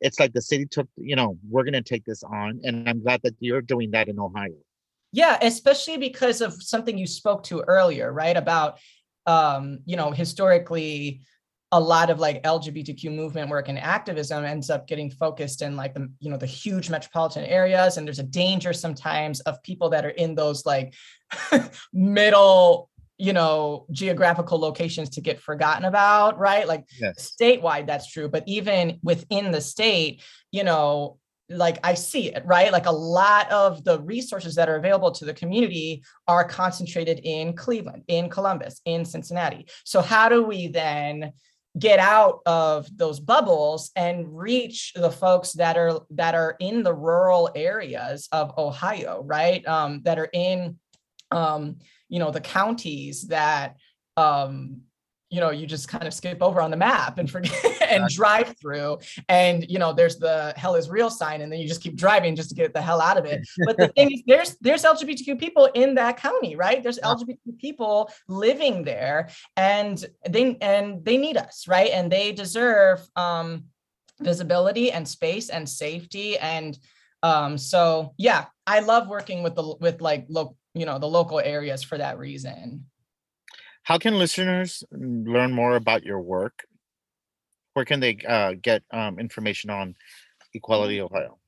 it's 0.00 0.18
like 0.18 0.32
the 0.32 0.42
city 0.42 0.66
took 0.66 0.88
you 0.96 1.14
know 1.14 1.38
we're 1.48 1.64
going 1.64 1.72
to 1.74 1.82
take 1.82 2.04
this 2.04 2.22
on 2.24 2.60
and 2.64 2.88
i'm 2.88 3.02
glad 3.02 3.20
that 3.22 3.34
you're 3.40 3.62
doing 3.62 3.90
that 3.92 4.08
in 4.08 4.18
ohio. 4.18 4.54
Yeah 5.12 5.38
especially 5.42 5.98
because 5.98 6.40
of 6.40 6.60
something 6.62 6.96
you 6.96 7.06
spoke 7.06 7.44
to 7.44 7.60
earlier 7.60 8.12
right 8.12 8.36
about 8.36 8.78
um 9.26 9.80
you 9.84 9.96
know 9.96 10.10
historically 10.10 11.20
a 11.72 11.80
lot 11.80 12.10
of 12.10 12.20
like 12.20 12.42
LGBTQ 12.42 13.14
movement 13.14 13.48
work 13.48 13.68
and 13.68 13.78
activism 13.78 14.44
ends 14.44 14.68
up 14.68 14.86
getting 14.86 15.10
focused 15.10 15.62
in 15.62 15.74
like 15.74 15.94
the 15.94 16.08
you 16.20 16.30
know 16.30 16.36
the 16.36 16.46
huge 16.46 16.90
metropolitan 16.90 17.44
areas 17.46 17.96
and 17.96 18.06
there's 18.06 18.18
a 18.18 18.24
danger 18.24 18.72
sometimes 18.72 19.40
of 19.40 19.62
people 19.62 19.88
that 19.90 20.04
are 20.04 20.10
in 20.10 20.34
those 20.34 20.64
like 20.66 20.94
middle 21.92 22.90
you 23.16 23.32
know 23.32 23.86
geographical 23.90 24.58
locations 24.58 25.08
to 25.08 25.22
get 25.22 25.40
forgotten 25.40 25.86
about 25.86 26.38
right 26.38 26.68
like 26.68 26.84
yes. 27.00 27.34
statewide 27.40 27.86
that's 27.86 28.10
true 28.10 28.28
but 28.28 28.44
even 28.46 28.98
within 29.02 29.50
the 29.50 29.60
state 29.60 30.22
you 30.50 30.64
know 30.64 31.18
like 31.48 31.78
I 31.84 31.94
see 31.94 32.32
it, 32.32 32.44
right? 32.46 32.72
Like 32.72 32.86
a 32.86 32.92
lot 32.92 33.50
of 33.52 33.84
the 33.84 34.00
resources 34.00 34.54
that 34.54 34.70
are 34.70 34.76
available 34.76 35.10
to 35.12 35.26
the 35.26 35.34
community 35.34 36.02
are 36.26 36.44
concentrated 36.44 37.20
in 37.24 37.54
Cleveland, 37.54 38.04
in 38.08 38.30
Columbus, 38.30 38.80
in 38.86 39.04
Cincinnati. 39.04 39.66
So 39.84 40.00
how 40.00 40.30
do 40.30 40.42
we 40.42 40.68
then 40.68 41.32
get 41.78 41.98
out 41.98 42.40
of 42.44 42.86
those 42.96 43.18
bubbles 43.18 43.90
and 43.96 44.36
reach 44.36 44.92
the 44.94 45.10
folks 45.10 45.52
that 45.52 45.76
are 45.76 46.00
that 46.10 46.34
are 46.34 46.56
in 46.60 46.82
the 46.82 46.92
rural 46.92 47.50
areas 47.54 48.28
of 48.32 48.56
Ohio, 48.58 49.22
right? 49.24 49.66
Um, 49.66 50.02
that 50.04 50.18
are 50.18 50.28
in 50.32 50.78
um, 51.30 51.76
you 52.08 52.18
know 52.18 52.30
the 52.30 52.40
counties 52.40 53.28
that 53.28 53.76
um, 54.16 54.82
you 55.32 55.40
know 55.40 55.50
you 55.50 55.66
just 55.66 55.88
kind 55.88 56.06
of 56.06 56.12
skip 56.12 56.42
over 56.42 56.60
on 56.60 56.70
the 56.70 56.76
map 56.76 57.16
and 57.16 57.28
forget 57.28 57.82
and 57.90 58.06
drive 58.10 58.54
through. 58.60 58.98
And 59.28 59.64
you 59.68 59.78
know 59.78 59.92
there's 59.92 60.18
the 60.18 60.52
hell 60.56 60.74
is 60.74 60.90
real 60.90 61.08
sign 61.10 61.40
and 61.40 61.50
then 61.50 61.58
you 61.58 61.66
just 61.66 61.82
keep 61.82 61.96
driving 61.96 62.36
just 62.36 62.50
to 62.50 62.54
get 62.54 62.74
the 62.74 62.82
hell 62.82 63.00
out 63.00 63.16
of 63.16 63.24
it. 63.24 63.40
But 63.66 63.78
the 63.78 63.88
thing 63.88 64.12
is 64.12 64.22
there's 64.26 64.56
there's 64.60 64.84
lgbtq 64.84 65.38
people 65.38 65.66
in 65.74 65.94
that 65.94 66.18
county 66.18 66.54
right? 66.54 66.82
There's 66.82 66.98
lgbtq 66.98 67.58
people 67.58 68.10
living 68.28 68.84
there 68.84 69.30
and 69.56 70.04
they 70.28 70.56
and 70.60 71.02
they 71.04 71.16
need 71.16 71.38
us 71.38 71.66
right? 71.66 71.90
And 71.90 72.12
they 72.12 72.32
deserve 72.32 73.00
um 73.16 73.64
visibility 74.20 74.92
and 74.92 75.08
space 75.08 75.48
and 75.48 75.68
safety 75.68 76.38
and 76.38 76.78
um 77.22 77.56
so 77.58 78.14
yeah 78.18 78.44
i 78.66 78.78
love 78.80 79.08
working 79.08 79.42
with 79.42 79.54
the 79.56 79.76
with 79.80 80.00
like 80.00 80.26
local 80.28 80.56
you 80.74 80.86
know 80.86 80.98
the 80.98 81.08
local 81.08 81.40
areas 81.40 81.82
for 81.82 81.98
that 81.98 82.18
reason 82.18 82.84
how 83.82 83.98
can 83.98 84.18
listeners 84.18 84.84
learn 84.92 85.52
more 85.52 85.76
about 85.76 86.04
your 86.04 86.20
work? 86.20 86.64
Where 87.74 87.84
can 87.84 88.00
they 88.00 88.18
uh, 88.26 88.54
get 88.60 88.82
um, 88.92 89.18
information 89.18 89.70
on 89.70 89.94
Equality 90.54 90.98
mm. 90.98 91.10
Ohio? 91.10 91.38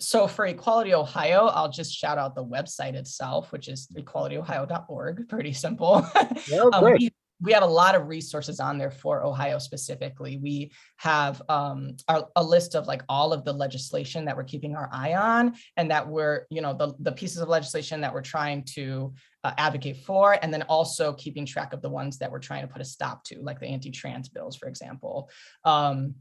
So 0.00 0.26
for 0.26 0.44
Equality 0.46 0.92
Ohio, 0.92 1.46
I'll 1.46 1.70
just 1.70 1.94
shout 1.94 2.18
out 2.18 2.34
the 2.34 2.44
website 2.44 2.94
itself, 2.94 3.52
which 3.52 3.68
is 3.68 3.88
equalityohio.org. 3.96 5.28
Pretty 5.28 5.52
simple. 5.52 6.06
Yeah, 6.48 6.64
um, 6.72 6.84
we, 6.84 7.10
we 7.40 7.52
have 7.52 7.62
a 7.62 7.66
lot 7.66 7.94
of 7.94 8.08
resources 8.08 8.58
on 8.60 8.78
there 8.78 8.90
for 8.90 9.24
Ohio 9.24 9.58
specifically. 9.58 10.38
We 10.38 10.72
have 10.96 11.40
um, 11.48 11.96
our, 12.08 12.28
a 12.34 12.42
list 12.42 12.74
of 12.74 12.86
like 12.86 13.02
all 13.08 13.32
of 13.32 13.44
the 13.44 13.52
legislation 13.52 14.24
that 14.24 14.36
we're 14.36 14.44
keeping 14.44 14.74
our 14.74 14.88
eye 14.92 15.14
on, 15.14 15.54
and 15.76 15.90
that 15.90 16.08
we're, 16.08 16.46
you 16.50 16.60
know, 16.60 16.74
the, 16.74 16.94
the 16.98 17.12
pieces 17.12 17.38
of 17.38 17.48
legislation 17.48 18.00
that 18.00 18.12
we're 18.12 18.22
trying 18.22 18.64
to 18.74 19.14
uh, 19.44 19.52
advocate 19.56 19.98
for, 19.98 20.36
and 20.42 20.52
then 20.52 20.62
also 20.62 21.12
keeping 21.12 21.46
track 21.46 21.72
of 21.72 21.80
the 21.80 21.88
ones 21.90 22.18
that 22.18 22.30
we're 22.30 22.38
trying 22.40 22.66
to 22.66 22.72
put 22.72 22.82
a 22.82 22.84
stop 22.84 23.22
to, 23.24 23.40
like 23.40 23.60
the 23.60 23.66
anti-trans 23.66 24.28
bills, 24.28 24.56
for 24.56 24.68
example. 24.68 25.30
Um, 25.64 26.16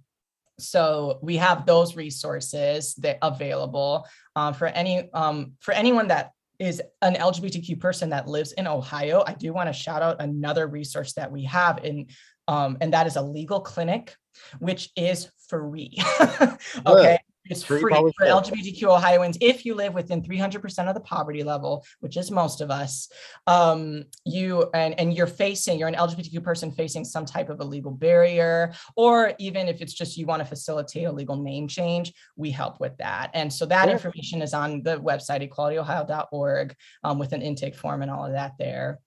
so 0.59 1.19
we 1.21 1.37
have 1.37 1.65
those 1.65 1.95
resources 1.95 2.95
that 2.95 3.19
available 3.21 4.07
uh, 4.35 4.51
for 4.53 4.67
any 4.67 5.09
um, 5.13 5.53
for 5.59 5.71
anyone 5.71 6.07
that 6.07 6.31
is 6.59 6.81
an 7.01 7.15
LGBTQ 7.15 7.79
person 7.79 8.09
that 8.09 8.27
lives 8.27 8.51
in 8.53 8.67
Ohio. 8.67 9.23
I 9.25 9.33
do 9.33 9.53
want 9.53 9.69
to 9.69 9.73
shout 9.73 10.01
out 10.01 10.21
another 10.21 10.67
resource 10.67 11.13
that 11.13 11.31
we 11.31 11.43
have 11.45 11.83
in, 11.83 12.07
um, 12.47 12.77
and 12.81 12.93
that 12.93 13.07
is 13.07 13.15
a 13.15 13.21
legal 13.21 13.59
clinic, 13.59 14.15
which 14.59 14.89
is 14.95 15.29
free. 15.47 15.97
okay. 16.85 17.19
It's 17.49 17.63
free, 17.63 17.81
free 17.81 17.91
for 17.91 18.25
LGBTQ 18.25 18.83
Ohioans 18.83 19.37
if 19.41 19.65
you 19.65 19.75
live 19.75 19.93
within 19.93 20.21
300% 20.21 20.87
of 20.87 20.93
the 20.93 21.01
poverty 21.01 21.43
level, 21.43 21.85
which 21.99 22.17
is 22.17 22.31
most 22.31 22.61
of 22.61 22.71
us. 22.71 23.09
Um, 23.45 24.05
you 24.25 24.69
and, 24.73 24.99
and 24.99 25.13
you're 25.13 25.27
facing, 25.27 25.79
you're 25.79 25.87
an 25.87 25.95
LGBTQ 25.95 26.43
person 26.43 26.71
facing 26.71 27.05
some 27.05 27.25
type 27.25 27.49
of 27.49 27.59
a 27.59 27.63
legal 27.63 27.91
barrier, 27.91 28.73
or 28.95 29.33
even 29.39 29.67
if 29.67 29.81
it's 29.81 29.93
just 29.93 30.17
you 30.17 30.25
want 30.25 30.41
to 30.41 30.45
facilitate 30.45 31.05
a 31.05 31.11
legal 31.11 31.35
name 31.35 31.67
change, 31.67 32.13
we 32.35 32.51
help 32.51 32.79
with 32.79 32.97
that. 32.97 33.31
And 33.33 33.51
so 33.51 33.65
that 33.65 33.87
yeah. 33.87 33.93
information 33.93 34.41
is 34.41 34.53
on 34.53 34.83
the 34.83 34.97
website 34.99 35.47
equalityohio.org 35.47 36.75
um, 37.03 37.19
with 37.19 37.33
an 37.33 37.41
intake 37.41 37.75
form 37.75 38.01
and 38.01 38.11
all 38.11 38.25
of 38.25 38.33
that 38.33 38.53
there. 38.57 38.99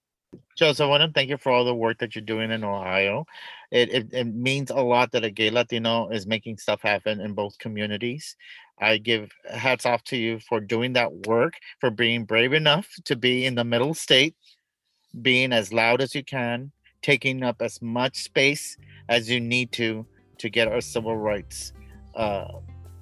Joseph, 0.57 0.85
I 0.85 0.89
want 0.89 1.03
to 1.03 1.11
thank 1.13 1.31
you 1.31 1.39
for 1.39 1.51
all 1.51 1.65
the 1.65 1.75
work 1.75 1.99
that 1.99 2.15
you're 2.15 2.23
doing 2.23 2.51
in 2.51 2.63
Ohio. 2.65 3.25
It, 3.71 3.93
it, 3.93 4.09
it 4.13 4.25
means 4.25 4.71
a 4.71 4.77
lot 4.77 5.11
that 5.13 5.25
a 5.25 5.31
gay 5.31 5.51
Latino 5.51 6.09
is 6.09 6.27
making 6.27 6.59
stuff 6.59 6.83
happen 6.83 7.21
in 7.21 7.33
both 7.33 7.59
communities. 7.59 8.37
I 8.79 8.99
give 8.99 9.31
hats 9.51 9.87
off 9.87 10.05
to 10.05 10.17
you 10.17 10.39
for 10.41 10.61
doing 10.61 10.93
that 10.95 11.27
work, 11.27 11.55
for 11.81 11.91
being 11.91 12.25
brave 12.25 12.53
enough 12.53 12.89
to 13.07 13.17
be 13.17 13.47
in 13.47 13.55
the 13.55 13.65
middle 13.65 13.95
state, 13.95 14.35
being 15.23 15.53
as 15.53 15.73
loud 15.73 16.01
as 16.01 16.15
you 16.15 16.25
can, 16.25 16.73
taking 17.03 17.43
up 17.43 17.61
as 17.61 17.81
much 17.81 18.17
space 18.17 18.77
as 19.09 19.31
you 19.31 19.41
need 19.41 19.73
to 19.73 20.07
to 20.39 20.49
get 20.49 20.69
our 20.69 20.81
civil 20.81 21.17
rights 21.17 21.73
uh, 22.15 22.49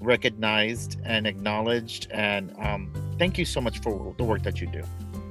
recognized 0.01 0.99
and 1.05 1.27
acknowledged. 1.27 2.09
And 2.11 2.53
um, 2.59 2.93
thank 3.19 3.39
you 3.39 3.45
so 3.45 3.61
much 3.61 3.81
for 3.81 4.15
the 4.19 4.25
work 4.25 4.43
that 4.43 4.61
you 4.61 4.67
do. 4.67 4.83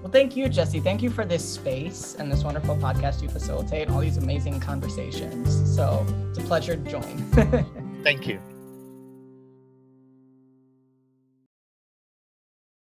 Well, 0.02 0.12
thank 0.12 0.36
you, 0.36 0.48
Jesse. 0.48 0.80
Thank 0.80 1.02
you 1.02 1.10
for 1.10 1.26
this 1.26 1.48
space 1.48 2.16
and 2.18 2.32
this 2.32 2.44
wonderful 2.44 2.76
podcast 2.78 3.22
you 3.22 3.30
facilitate, 3.30 3.90
all 3.90 4.00
these 4.00 4.18
amazing 4.18 4.60
conversations. 4.60 5.76
So 5.76 6.06
it's 6.30 6.40
a 6.40 6.42
pleasure 6.42 6.76
to 6.76 6.90
join. 6.90 7.64
thank 8.04 8.28
you. 8.28 8.40